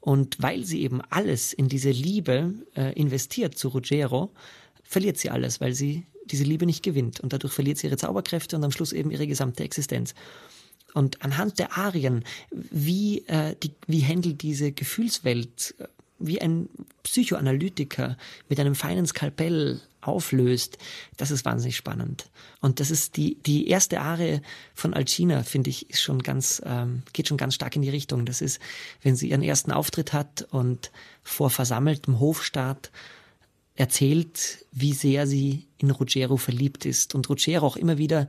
Und 0.00 0.40
weil 0.40 0.64
sie 0.64 0.82
eben 0.82 1.00
alles 1.10 1.52
in 1.52 1.68
diese 1.68 1.90
Liebe 1.90 2.54
äh, 2.76 2.92
investiert 2.92 3.58
zu 3.58 3.68
Ruggiero, 3.68 4.30
verliert 4.84 5.18
sie 5.18 5.30
alles, 5.30 5.60
weil 5.60 5.74
sie 5.74 6.06
diese 6.26 6.44
Liebe 6.44 6.66
nicht 6.66 6.84
gewinnt. 6.84 7.20
Und 7.20 7.32
dadurch 7.32 7.52
verliert 7.52 7.78
sie 7.78 7.88
ihre 7.88 7.96
Zauberkräfte 7.96 8.56
und 8.56 8.64
am 8.64 8.70
Schluss 8.70 8.92
eben 8.92 9.10
ihre 9.10 9.26
gesamte 9.26 9.64
Existenz. 9.64 10.14
Und 10.94 11.22
anhand 11.22 11.58
der 11.58 11.76
Arien, 11.76 12.24
wie, 12.50 13.26
äh, 13.26 13.56
die, 13.62 13.72
wie 13.86 14.00
Händel 14.00 14.34
diese 14.34 14.72
Gefühlswelt 14.72 15.74
äh, 15.78 15.88
wie 16.20 16.40
ein 16.40 16.68
Psychoanalytiker 17.04 18.16
mit 18.48 18.58
einem 18.58 18.74
feinen 18.74 19.06
Skalpell 19.06 19.80
auflöst, 20.08 20.78
das 21.16 21.30
ist 21.30 21.44
wahnsinnig 21.44 21.76
spannend. 21.76 22.30
Und 22.60 22.80
das 22.80 22.90
ist 22.90 23.16
die, 23.16 23.36
die 23.42 23.68
erste 23.68 24.00
Arie 24.00 24.40
von 24.74 24.94
Alcina, 24.94 25.42
finde 25.42 25.70
ich, 25.70 25.90
ist 25.90 26.02
schon 26.02 26.22
ganz, 26.22 26.62
ähm, 26.64 27.02
geht 27.12 27.28
schon 27.28 27.36
ganz 27.36 27.54
stark 27.54 27.76
in 27.76 27.82
die 27.82 27.90
Richtung. 27.90 28.26
Das 28.26 28.40
ist, 28.40 28.60
wenn 29.02 29.16
sie 29.16 29.30
ihren 29.30 29.42
ersten 29.42 29.72
Auftritt 29.72 30.12
hat 30.12 30.46
und 30.50 30.90
vor 31.22 31.50
versammeltem 31.50 32.20
Hofstaat 32.20 32.90
erzählt, 33.74 34.66
wie 34.72 34.92
sehr 34.92 35.26
sie 35.26 35.68
in 35.78 35.90
Ruggiero 35.90 36.36
verliebt 36.36 36.84
ist. 36.84 37.14
Und 37.14 37.28
Ruggiero 37.28 37.64
auch 37.64 37.76
immer 37.76 37.96
wieder, 37.96 38.28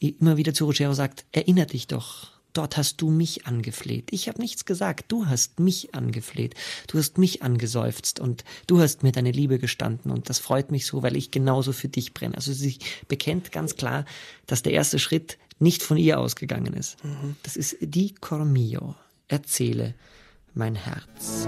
immer 0.00 0.36
wieder 0.36 0.54
zu 0.54 0.64
Ruggiero 0.64 0.94
sagt, 0.94 1.26
erinner 1.32 1.66
dich 1.66 1.86
doch, 1.86 2.37
dort 2.58 2.76
hast 2.76 3.00
du 3.00 3.08
mich 3.08 3.46
angefleht. 3.46 4.08
Ich 4.10 4.28
habe 4.28 4.40
nichts 4.40 4.64
gesagt, 4.64 5.06
du 5.12 5.26
hast 5.26 5.60
mich 5.60 5.94
angefleht. 5.94 6.54
Du 6.88 6.98
hast 6.98 7.16
mich 7.16 7.42
angeseufzt 7.42 8.18
und 8.18 8.42
du 8.66 8.80
hast 8.80 9.04
mir 9.04 9.12
deine 9.12 9.30
Liebe 9.30 9.60
gestanden 9.60 10.10
und 10.10 10.28
das 10.28 10.40
freut 10.40 10.72
mich 10.72 10.84
so, 10.84 11.04
weil 11.04 11.16
ich 11.16 11.30
genauso 11.30 11.72
für 11.72 11.88
dich 11.88 12.14
brenne. 12.14 12.34
Also 12.34 12.52
sie 12.52 12.78
bekennt 13.06 13.52
ganz 13.52 13.76
klar, 13.76 14.04
dass 14.46 14.62
der 14.62 14.72
erste 14.72 14.98
Schritt 14.98 15.38
nicht 15.60 15.84
von 15.84 15.96
ihr 15.96 16.18
ausgegangen 16.18 16.74
ist. 16.74 16.96
Das 17.44 17.56
ist 17.56 17.76
die 17.80 18.14
Cor 18.14 18.44
mio. 18.44 18.96
Erzähle 19.28 19.94
mein 20.54 20.74
Herz. 20.74 21.46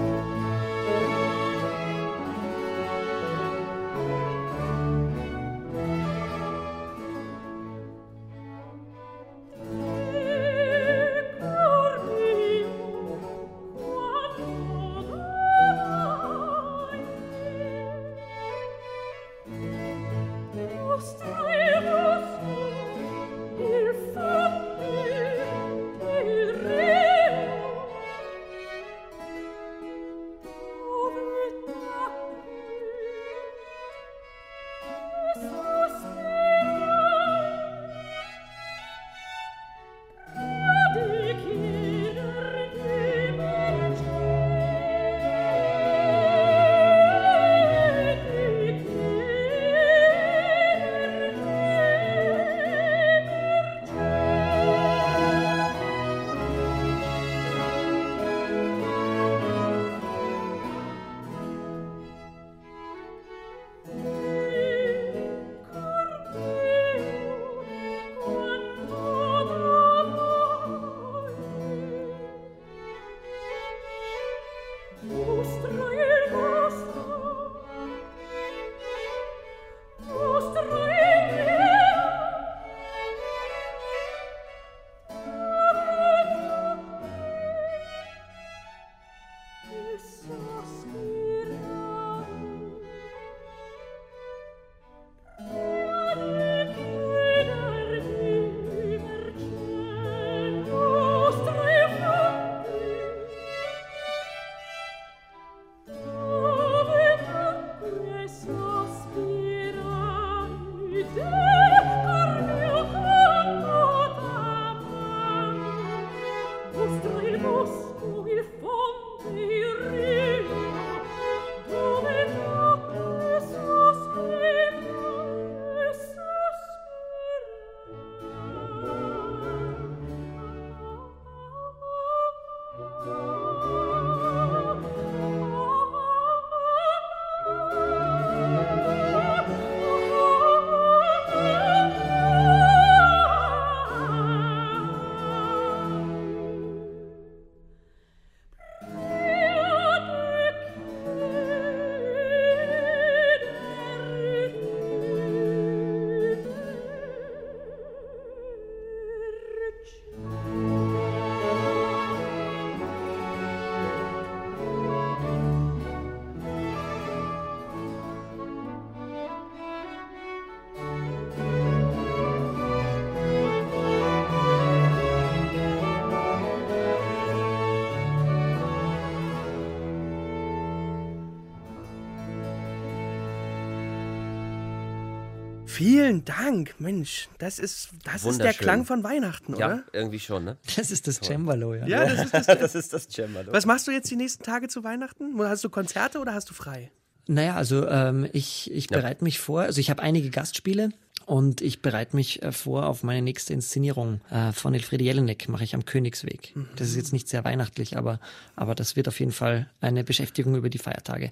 Vielen 185.81 186.23
Dank, 186.25 186.75
Mensch. 186.79 187.27
Das 187.39 187.57
ist, 187.57 187.89
das 188.03 188.23
ist 188.23 188.39
der. 188.39 188.53
Klang 188.53 188.85
von 188.85 189.03
Weihnachten, 189.03 189.55
Ja, 189.55 189.65
oder? 189.67 189.83
irgendwie 189.93 190.19
schon, 190.19 190.43
ne? 190.43 190.57
Das 190.75 190.91
ist 190.91 191.07
das 191.07 191.19
Cembalo, 191.19 191.73
ja. 191.73 191.87
Ja, 191.87 192.05
das 192.05 192.25
ist 192.25 192.33
das. 192.33 192.45
Das 192.61 192.75
ist 192.75 192.93
das 192.93 193.07
Cembalo. 193.09 193.51
Was 193.51 193.65
machst 193.65 193.87
du 193.87 193.91
jetzt 193.91 194.11
die 194.11 194.15
nächsten 194.15 194.43
Tage 194.43 194.67
zu 194.67 194.83
Weihnachten? 194.83 195.39
Hast 195.39 195.63
du 195.63 195.69
Konzerte 195.69 196.19
oder 196.19 196.33
hast 196.33 196.49
du 196.49 196.53
frei? 196.53 196.91
Naja, 197.27 197.55
also 197.55 197.87
ähm, 197.87 198.27
ich, 198.33 198.71
ich 198.71 198.87
bereite 198.87 199.23
mich 199.23 199.39
vor, 199.39 199.61
also 199.61 199.79
ich 199.79 199.89
habe 199.89 200.01
einige 200.03 200.29
Gastspiele 200.29 200.89
und 201.31 201.61
ich 201.61 201.81
bereite 201.81 202.17
mich 202.17 202.43
äh, 202.43 202.51
vor 202.51 202.87
auf 202.87 203.03
meine 203.03 203.21
nächste 203.21 203.53
Inszenierung 203.53 204.19
äh, 204.31 204.51
von 204.51 204.73
Elfriede 204.73 205.05
Jelinek, 205.05 205.47
mache 205.47 205.63
ich 205.63 205.73
am 205.73 205.85
Königsweg. 205.85 206.53
Das 206.75 206.89
ist 206.89 206.97
jetzt 206.97 207.13
nicht 207.13 207.29
sehr 207.29 207.45
weihnachtlich, 207.45 207.95
aber, 207.95 208.19
aber 208.57 208.75
das 208.75 208.97
wird 208.97 209.07
auf 209.07 209.17
jeden 209.17 209.31
Fall 209.31 209.69
eine 209.79 210.03
Beschäftigung 210.03 210.57
über 210.57 210.69
die 210.69 210.77
Feiertage. 210.77 211.29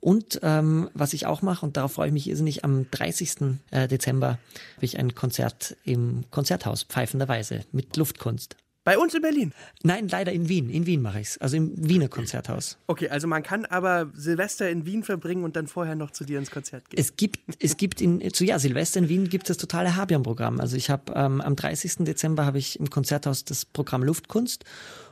Und 0.00 0.40
ähm, 0.42 0.88
was 0.94 1.12
ich 1.12 1.26
auch 1.26 1.42
mache, 1.42 1.66
und 1.66 1.76
darauf 1.76 1.92
freue 1.92 2.06
ich 2.06 2.14
mich 2.14 2.30
irrsinnig, 2.30 2.64
am 2.64 2.90
30. 2.92 3.58
äh, 3.72 3.88
Dezember 3.88 4.38
habe 4.76 4.86
ich 4.86 4.98
ein 4.98 5.14
Konzert 5.14 5.76
im 5.84 6.24
Konzerthaus 6.30 6.84
Pfeifenderweise 6.84 7.66
mit 7.72 7.94
Luftkunst. 7.98 8.56
Bei 8.84 8.98
uns 8.98 9.14
in 9.14 9.22
Berlin. 9.22 9.52
Nein, 9.84 10.08
leider 10.08 10.32
in 10.32 10.48
Wien. 10.48 10.68
In 10.68 10.86
Wien 10.86 11.02
mache 11.02 11.20
ich's. 11.20 11.38
Also 11.38 11.56
im 11.56 11.72
Wiener 11.76 12.08
Konzerthaus. 12.08 12.78
Okay, 12.88 13.08
also 13.08 13.28
man 13.28 13.44
kann 13.44 13.64
aber 13.64 14.10
Silvester 14.14 14.68
in 14.68 14.86
Wien 14.86 15.04
verbringen 15.04 15.44
und 15.44 15.54
dann 15.54 15.68
vorher 15.68 15.94
noch 15.94 16.10
zu 16.10 16.24
dir 16.24 16.38
ins 16.38 16.50
Konzert 16.50 16.90
gehen. 16.90 16.98
Es 16.98 17.14
gibt, 17.16 17.38
es 17.60 17.76
gibt 17.76 18.00
in, 18.00 18.32
zu 18.32 18.44
ja, 18.44 18.58
Silvester 18.58 18.98
in 18.98 19.08
Wien 19.08 19.28
gibt 19.28 19.44
es 19.44 19.56
das 19.56 19.56
totale 19.58 19.94
Habian-Programm. 19.94 20.58
Also 20.60 20.76
ich 20.76 20.90
habe 20.90 21.12
ähm, 21.14 21.40
am 21.40 21.54
30. 21.54 21.98
Dezember 21.98 22.44
habe 22.44 22.58
ich 22.58 22.80
im 22.80 22.90
Konzerthaus 22.90 23.44
das 23.44 23.64
Programm 23.64 24.02
Luftkunst 24.02 24.64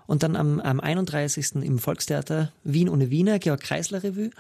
und 0.09 0.25
dann 0.25 0.35
am, 0.35 0.59
am 0.59 0.81
31. 0.81 1.63
im 1.63 1.79
Volkstheater 1.79 2.53
Wien 2.65 2.89
ohne 2.89 3.11
Wiener, 3.11 3.39
Georg 3.39 3.61
Kreisler 3.61 4.03
Revue 4.03 4.31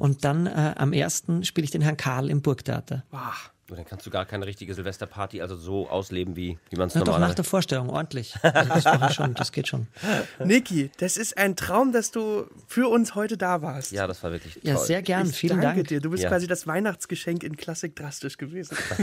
und 0.00 0.24
dann 0.24 0.48
äh, 0.48 0.74
am 0.76 0.92
1. 0.92 1.24
spiele 1.42 1.64
ich 1.64 1.70
den 1.70 1.82
Herrn 1.82 1.96
Karl 1.96 2.28
im 2.28 2.42
Burgtheater. 2.42 3.04
Ah, 3.12 3.32
Und 3.72 3.78
dann 3.78 3.86
kannst 3.86 4.04
du 4.04 4.10
gar 4.10 4.26
keine 4.26 4.44
richtige 4.44 4.74
Silvesterparty 4.74 5.40
also 5.40 5.56
so 5.56 5.88
ausleben, 5.88 6.36
wie, 6.36 6.58
wie 6.68 6.76
man 6.76 6.88
es 6.88 6.94
Na 6.94 7.04
doch, 7.04 7.18
nach 7.18 7.34
der 7.34 7.42
Vorstellung, 7.44 7.88
ordentlich. 7.88 8.34
Also 8.42 8.68
das 8.68 8.84
mache 8.84 9.06
ich 9.08 9.14
schon, 9.14 9.32
das 9.32 9.50
geht 9.50 9.66
schon. 9.66 9.86
Niki, 10.44 10.90
das 10.98 11.16
ist 11.16 11.38
ein 11.38 11.56
Traum, 11.56 11.90
dass 11.90 12.10
du 12.10 12.44
für 12.68 12.88
uns 12.90 13.14
heute 13.14 13.38
da 13.38 13.62
warst. 13.62 13.90
Ja, 13.92 14.06
das 14.06 14.22
war 14.22 14.30
wirklich 14.30 14.52
toll. 14.54 14.62
Ja, 14.64 14.76
sehr 14.76 15.00
gern, 15.00 15.26
Ich 15.30 15.36
vielen 15.38 15.58
danke 15.62 15.76
Dank. 15.76 15.88
dir. 15.88 16.00
Du 16.02 16.10
bist 16.10 16.22
Ja. 16.22 16.28
quasi 16.28 16.46
das 16.46 16.66
Weihnachtsgeschenk 16.66 17.42
in 17.44 17.56
Klassik 17.56 17.96
drastisch 17.96 18.36
gewesen. 18.36 18.76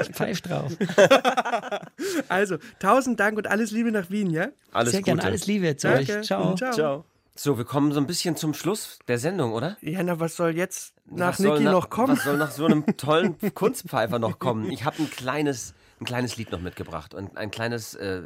Ich 0.00 0.08
pfeif 0.14 0.40
drauf. 0.40 0.70
Also, 2.28 2.58
tausend 2.78 3.18
Dank 3.18 3.36
und 3.36 3.48
alles 3.48 3.70
Liebe 3.72 3.90
nach 3.90 4.10
Wien, 4.10 4.30
ja? 4.30 4.48
Alles 4.72 4.92
sehr 4.92 5.02
gern, 5.02 5.16
Gute. 5.16 5.26
alles 5.26 5.46
Liebe 5.46 5.76
zu 5.76 5.88
Danke. 5.88 6.18
euch. 6.20 6.26
Ciao. 6.26 6.54
Ciao. 6.54 6.72
Ciao. 6.72 7.04
So, 7.36 7.58
wir 7.58 7.64
kommen 7.64 7.90
so 7.90 7.98
ein 7.98 8.06
bisschen 8.06 8.36
zum 8.36 8.54
Schluss 8.54 9.00
der 9.08 9.18
Sendung, 9.18 9.52
oder? 9.52 9.76
Ja, 9.80 10.02
na, 10.04 10.20
was 10.20 10.36
soll 10.36 10.56
jetzt 10.56 10.94
nach 11.06 11.36
Niki 11.40 11.64
noch 11.64 11.90
kommen? 11.90 12.16
Was 12.16 12.22
soll 12.22 12.36
nach 12.36 12.52
so 12.52 12.64
einem 12.64 12.86
tollen 12.96 13.36
Kunstpfeifer 13.54 14.20
noch 14.20 14.38
kommen? 14.38 14.70
Ich 14.70 14.84
habe 14.84 15.02
ein 15.02 15.10
kleines, 15.10 15.74
ein 16.00 16.04
kleines 16.04 16.36
Lied 16.36 16.52
noch 16.52 16.60
mitgebracht 16.60 17.12
und 17.12 17.36
ein 17.36 17.50
kleines 17.50 17.94
äh, 17.94 18.22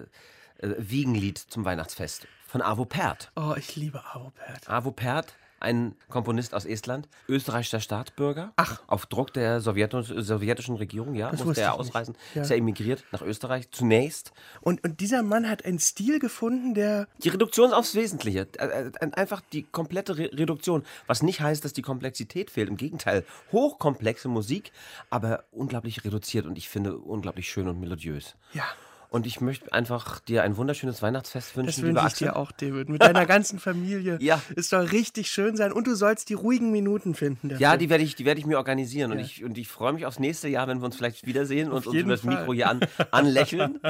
äh, 0.58 0.74
Wiegenlied 0.76 1.38
zum 1.38 1.64
Weihnachtsfest 1.64 2.26
von 2.46 2.60
Avo 2.60 2.84
Pärt. 2.84 3.32
Oh, 3.34 3.54
ich 3.56 3.76
liebe 3.76 4.04
Avopert. 4.12 4.68
Avo 4.68 4.90
Pärt, 4.90 5.34
ein 5.60 5.94
Komponist 6.08 6.54
aus 6.54 6.64
Estland, 6.64 7.08
österreichischer 7.28 7.80
Staatsbürger. 7.80 8.52
Ach. 8.56 8.80
Auf 8.86 9.06
Druck 9.06 9.32
der 9.32 9.60
sowjetischen 9.60 10.76
Regierung, 10.76 11.14
ja, 11.14 11.30
Das 11.30 11.44
musste 11.44 11.62
er 11.62 11.74
ausreisen. 11.74 12.16
Ja. 12.34 12.42
Ist 12.42 12.50
er 12.50 12.56
emigriert 12.56 13.04
nach 13.12 13.22
Österreich 13.22 13.70
zunächst. 13.70 14.32
Und, 14.60 14.84
und 14.84 15.00
dieser 15.00 15.22
Mann 15.22 15.48
hat 15.48 15.64
einen 15.64 15.78
Stil 15.78 16.18
gefunden, 16.18 16.74
der. 16.74 17.08
Die 17.18 17.28
Reduktion 17.28 17.72
aufs 17.72 17.94
Wesentliche. 17.94 18.48
Äh, 18.58 18.90
äh, 18.90 19.10
Einfach 19.12 19.40
die 19.52 19.64
komplette 19.64 20.16
Re 20.16 20.30
Reduktion. 20.32 20.84
Was 21.06 21.22
nicht 21.22 21.40
heißt, 21.40 21.64
dass 21.64 21.72
die 21.72 21.82
Komplexität 21.82 22.50
fehlt. 22.50 22.68
Im 22.68 22.76
Gegenteil. 22.76 23.24
Hochkomplexe 23.52 24.28
Musik, 24.28 24.72
aber 25.10 25.44
unglaublich 25.50 26.04
reduziert 26.04 26.46
und 26.46 26.58
ich 26.58 26.68
finde 26.68 26.96
unglaublich 26.98 27.48
schön 27.48 27.68
und 27.68 27.80
melodiös. 27.80 28.36
Ja, 28.52 28.64
Und 29.10 29.26
ich 29.26 29.40
möchte 29.40 29.72
einfach 29.72 30.20
dir 30.20 30.42
ein 30.42 30.58
wunderschönes 30.58 31.00
Weihnachtsfest 31.00 31.56
wünschen, 31.56 31.82
das 31.82 31.82
wünsche 31.82 32.06
ich 32.08 32.12
dir 32.14 32.36
auch, 32.36 32.52
David. 32.52 32.90
Mit 32.90 33.02
deiner 33.02 33.24
ganzen 33.24 33.58
Familie. 33.58 34.18
Ja. 34.20 34.42
Es 34.54 34.68
soll 34.68 34.84
richtig 34.84 35.30
schön 35.30 35.56
sein 35.56 35.72
und 35.72 35.86
du 35.86 35.94
sollst 35.94 36.28
die 36.28 36.34
ruhigen 36.34 36.70
Minuten 36.72 37.14
finden. 37.14 37.48
Dafür. 37.48 37.60
Ja, 37.62 37.76
die 37.78 37.88
werde 37.88 38.04
ich, 38.04 38.16
die 38.16 38.26
werde 38.26 38.38
ich 38.38 38.44
mir 38.46 38.58
organisieren 38.58 39.10
und 39.12 39.18
ich, 39.18 39.42
und 39.42 39.56
ich 39.56 39.66
freue 39.68 39.94
mich 39.94 40.04
aufs 40.04 40.18
nächste 40.18 40.48
Jahr, 40.48 40.68
wenn 40.68 40.80
wir 40.80 40.84
uns 40.84 40.96
vielleicht 40.96 41.24
wiedersehen 41.26 41.70
und 41.72 41.86
uns 41.86 41.96
über 41.96 42.10
das. 42.10 42.24
Mikro 42.24 42.52
hier 42.52 42.68
an, 42.68 42.80
anlächeln. 43.10 43.80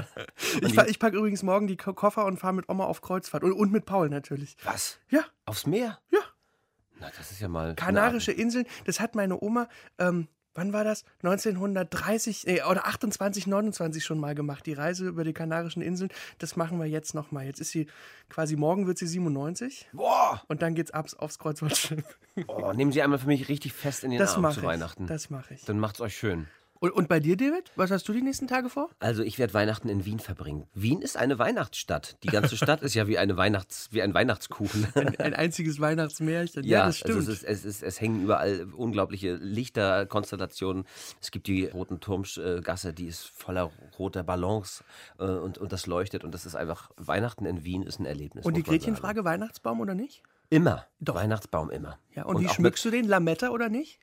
Ich, 0.62 0.74
fahr- 0.74 0.88
ich 0.88 0.98
packe 1.00 1.16
übrigens 1.16 1.42
morgen 1.42 1.66
die 1.66 1.76
Ko- 1.76 1.92
Koffer 1.94 2.24
und 2.24 2.38
fahre 2.38 2.54
mit 2.54 2.68
Oma 2.68 2.84
auf 2.84 3.00
Kreuzfahrt. 3.00 3.42
Und, 3.42 3.52
und 3.52 3.72
mit 3.72 3.86
Paul 3.86 4.08
natürlich. 4.08 4.56
Was? 4.64 4.98
Ja, 5.10 5.24
Aufs 5.46 5.66
Meer? 5.66 5.98
ja. 6.12 6.20
Na, 7.00 7.08
das 7.16 7.30
ist 7.30 7.40
ja 7.40 7.48
mal. 7.48 7.74
Kanarische 7.76 8.32
Inseln, 8.32 8.66
das 8.84 8.98
hat 9.00 9.14
meine 9.14 9.40
Oma, 9.40 9.68
ähm, 9.98 10.26
wann 10.59 10.72
war 10.72 10.84
das? 10.84 11.04
1930 11.22 12.44
nee, 12.46 12.62
oder 12.62 12.86
28, 12.86 13.46
29 13.46 14.04
schon 14.04 14.18
mal 14.18 14.34
gemacht. 14.34 14.66
Die 14.66 14.72
Reise 14.72 15.06
über 15.06 15.24
die 15.24 15.32
Kanarischen 15.32 15.82
Inseln, 15.82 16.11
das 16.38 16.56
machen 16.56 16.78
wir 16.78 16.86
jetzt 16.86 17.14
nochmal. 17.14 17.46
Jetzt 17.46 17.61
ist 17.61 17.70
sie 17.70 17.86
quasi, 18.28 18.56
morgen 18.56 18.86
wird 18.86 18.98
sie 18.98 19.06
97 19.06 19.88
Boah! 19.92 20.42
und 20.48 20.61
dann 20.62 20.74
geht's 20.74 20.90
ab 20.90 21.06
aufs 21.18 21.38
Kreuzfahrtschiff. 21.38 22.04
Oh, 22.46 22.72
nehmen 22.72 22.92
Sie 22.92 23.02
einmal 23.02 23.18
für 23.18 23.26
mich 23.26 23.48
richtig 23.48 23.72
fest 23.72 24.04
in 24.04 24.11
den 24.11 24.18
Das 24.18 24.36
Arm 24.36 24.52
zu 24.52 24.61
ich. 24.61 24.66
Weihnachten. 24.66 25.06
Das 25.06 25.30
mache 25.30 25.54
ich. 25.54 25.64
Dann 25.64 25.78
macht's 25.78 26.00
euch 26.00 26.16
schön. 26.16 26.46
Und, 26.80 26.92
und 26.92 27.08
bei 27.08 27.20
dir, 27.20 27.36
David? 27.36 27.70
Was 27.76 27.90
hast 27.90 28.08
du 28.08 28.12
die 28.12 28.22
nächsten 28.22 28.46
Tage 28.46 28.68
vor? 28.68 28.90
Also 29.00 29.22
ich 29.22 29.38
werde 29.38 29.54
Weihnachten 29.54 29.88
in 29.88 30.04
Wien 30.04 30.20
verbringen. 30.20 30.66
Wien 30.74 31.02
ist 31.02 31.16
eine 31.16 31.38
Weihnachtsstadt. 31.38 32.16
Die 32.22 32.28
ganze 32.28 32.56
Stadt 32.56 32.82
ist 32.82 32.94
ja 32.94 33.08
wie, 33.08 33.18
eine 33.18 33.36
Weihnachts-, 33.36 33.88
wie 33.90 34.02
ein 34.02 34.14
Weihnachtskuchen. 34.14 34.86
Ein 35.18 35.34
einziges 35.34 35.80
Weihnachtsmärchen. 35.80 36.64
Ja, 36.64 36.86
das 36.86 36.98
stimmt. 36.98 37.16
Also 37.16 37.32
es, 37.32 37.42
ist, 37.42 37.48
es, 37.48 37.64
ist, 37.64 37.82
es 37.82 38.00
hängen 38.00 38.22
überall 38.22 38.68
unglaubliche 38.76 39.34
Lichterkonstellationen. 39.34 40.84
Es 41.20 41.30
gibt 41.30 41.46
die 41.46 41.66
Roten 41.66 42.00
Turmgasse, 42.00 42.92
die 42.92 43.06
ist 43.06 43.26
voller 43.26 43.70
roter 43.98 44.22
Ballons 44.22 44.84
äh, 45.18 45.24
und, 45.24 45.58
und 45.58 45.72
das 45.72 45.86
leuchtet. 45.86 46.24
Und 46.24 46.32
das 46.32 46.46
ist 46.46 46.54
einfach, 46.54 46.90
Weihnachten 46.96 47.46
in 47.46 47.64
Wien 47.64 47.82
ist 47.82 47.98
ein 47.98 48.06
Erlebnis. 48.06 48.44
und 48.46 48.56
die. 48.56 48.62
Gretchenfrage, 48.62 49.24
Weihnachtsbaum 49.24 49.80
oder 49.80 49.94
nicht? 49.94 50.22
Immer. 50.50 50.86
Doch. 51.00 51.14
Weihnachtsbaum 51.14 51.70
immer. 51.70 51.98
Ja, 52.14 52.24
und, 52.24 52.40
wie 52.40 52.48
auch 52.48 52.54
schmückst 52.54 52.84
du 52.84 52.90
den? 52.90 53.06
Lametta 53.06 53.50
oder 53.50 53.68
nicht? 53.68 54.00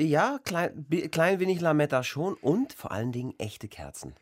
Ja, 0.00 0.38
klein, 0.44 0.86
klein 1.10 1.38
wenig 1.40 1.60
Lametta 1.60 2.02
schon 2.02 2.34
und 2.34 2.72
vor 2.72 2.90
allen 2.92 3.12
Dingen 3.12 3.34
echte 3.38 3.68
Kerzen. 3.68 4.14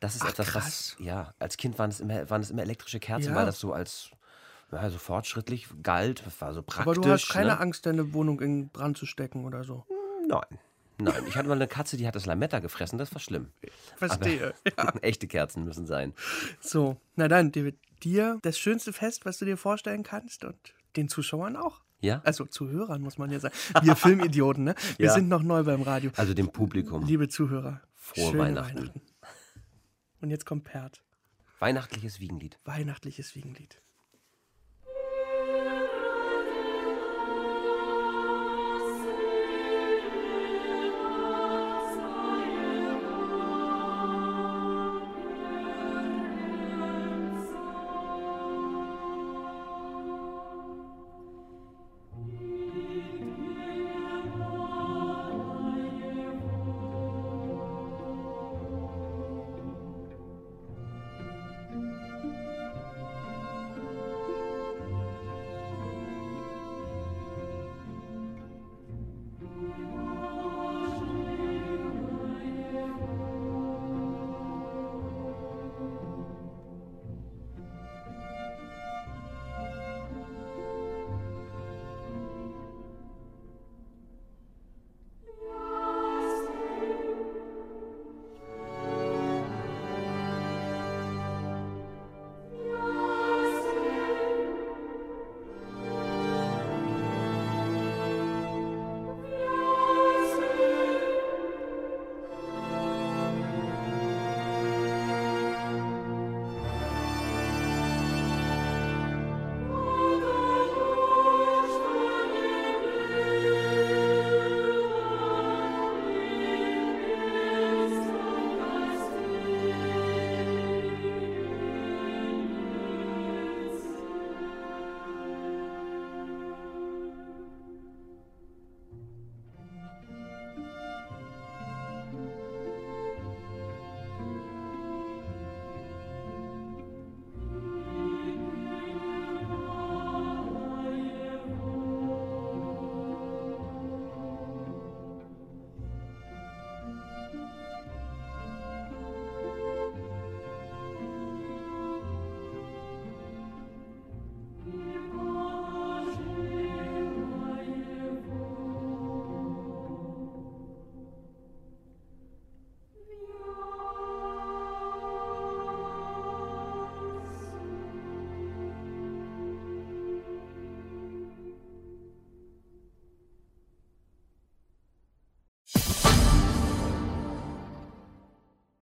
Das 0.00 0.16
ist 0.16 0.22
Ach, 0.22 0.30
etwas, 0.30 0.46
krass. 0.48 0.96
was, 0.98 1.04
ja, 1.06 1.32
als 1.38 1.56
Kind 1.56 1.78
waren 1.78 1.90
es 1.90 2.00
immer, 2.00 2.28
waren 2.28 2.42
es 2.42 2.50
immer 2.50 2.62
elektrische 2.62 2.98
Kerzen, 2.98 3.30
Ja. 3.30 3.36
weil 3.36 3.46
das 3.46 3.60
so 3.60 3.72
als 3.72 4.10
ja, 4.72 4.90
so 4.90 4.98
fortschrittlich 4.98 5.68
galt. 5.82 6.24
Das 6.26 6.40
war 6.40 6.54
so 6.54 6.62
praktisch. 6.62 6.80
Aber 6.82 6.94
du 6.94 7.08
hast 7.08 7.28
keine 7.28 7.48
ne? 7.48 7.60
Angst, 7.60 7.86
deine 7.86 8.12
Wohnung 8.14 8.40
in 8.40 8.68
Brand 8.70 8.96
zu 8.98 9.06
stecken 9.06 9.44
oder 9.44 9.64
so. 9.64 9.84
Nein. 10.26 10.58
Nein, 10.98 11.24
ich 11.26 11.36
hatte 11.36 11.48
mal 11.48 11.54
eine 11.54 11.68
Katze, 11.68 11.96
die 11.96 12.06
hat 12.06 12.14
das 12.14 12.26
Lametta 12.26 12.58
gefressen, 12.60 12.98
das 12.98 13.12
war 13.14 13.20
schlimm. 13.20 13.50
Verstehe. 13.96 14.54
Ja. 14.76 14.92
Echte 15.02 15.26
Kerzen 15.26 15.64
müssen 15.64 15.86
sein. 15.86 16.14
So, 16.60 16.96
na 17.16 17.28
dann, 17.28 17.50
David, 17.52 17.78
dir 18.02 18.38
das 18.42 18.58
schönste 18.58 18.92
Fest, 18.92 19.24
was 19.24 19.38
du 19.38 19.44
dir 19.44 19.56
vorstellen 19.56 20.02
kannst 20.02 20.44
und 20.44 20.56
den 20.96 21.08
Zuschauern 21.08 21.56
auch. 21.56 21.80
Ja? 22.02 22.20
Also 22.24 22.44
Zuhörern, 22.44 23.00
muss 23.00 23.16
man 23.16 23.30
ja 23.30 23.38
sagen. 23.40 23.54
Wir 23.82 23.96
Filmidioten, 23.96 24.64
ne? 24.64 24.74
Wir 24.98 25.06
Ja. 25.06 25.14
sind 25.14 25.28
noch 25.28 25.42
neu 25.42 25.62
beim 25.62 25.82
Radio. 25.82 26.10
Also 26.16 26.34
dem 26.34 26.48
Publikum. 26.50 27.06
Liebe 27.06 27.28
Zuhörer, 27.28 27.80
Frohe 27.94 28.32
schöne 28.32 28.38
Weihnachten. 28.40 28.90
Und 30.20 30.30
jetzt 30.30 30.44
kommt 30.44 30.64
Pert. 30.64 31.02
Weihnachtliches 31.60 32.18
Wiegenlied. 32.20 32.58
Weihnachtliches 32.64 33.34
Wiegenlied. 33.36 33.80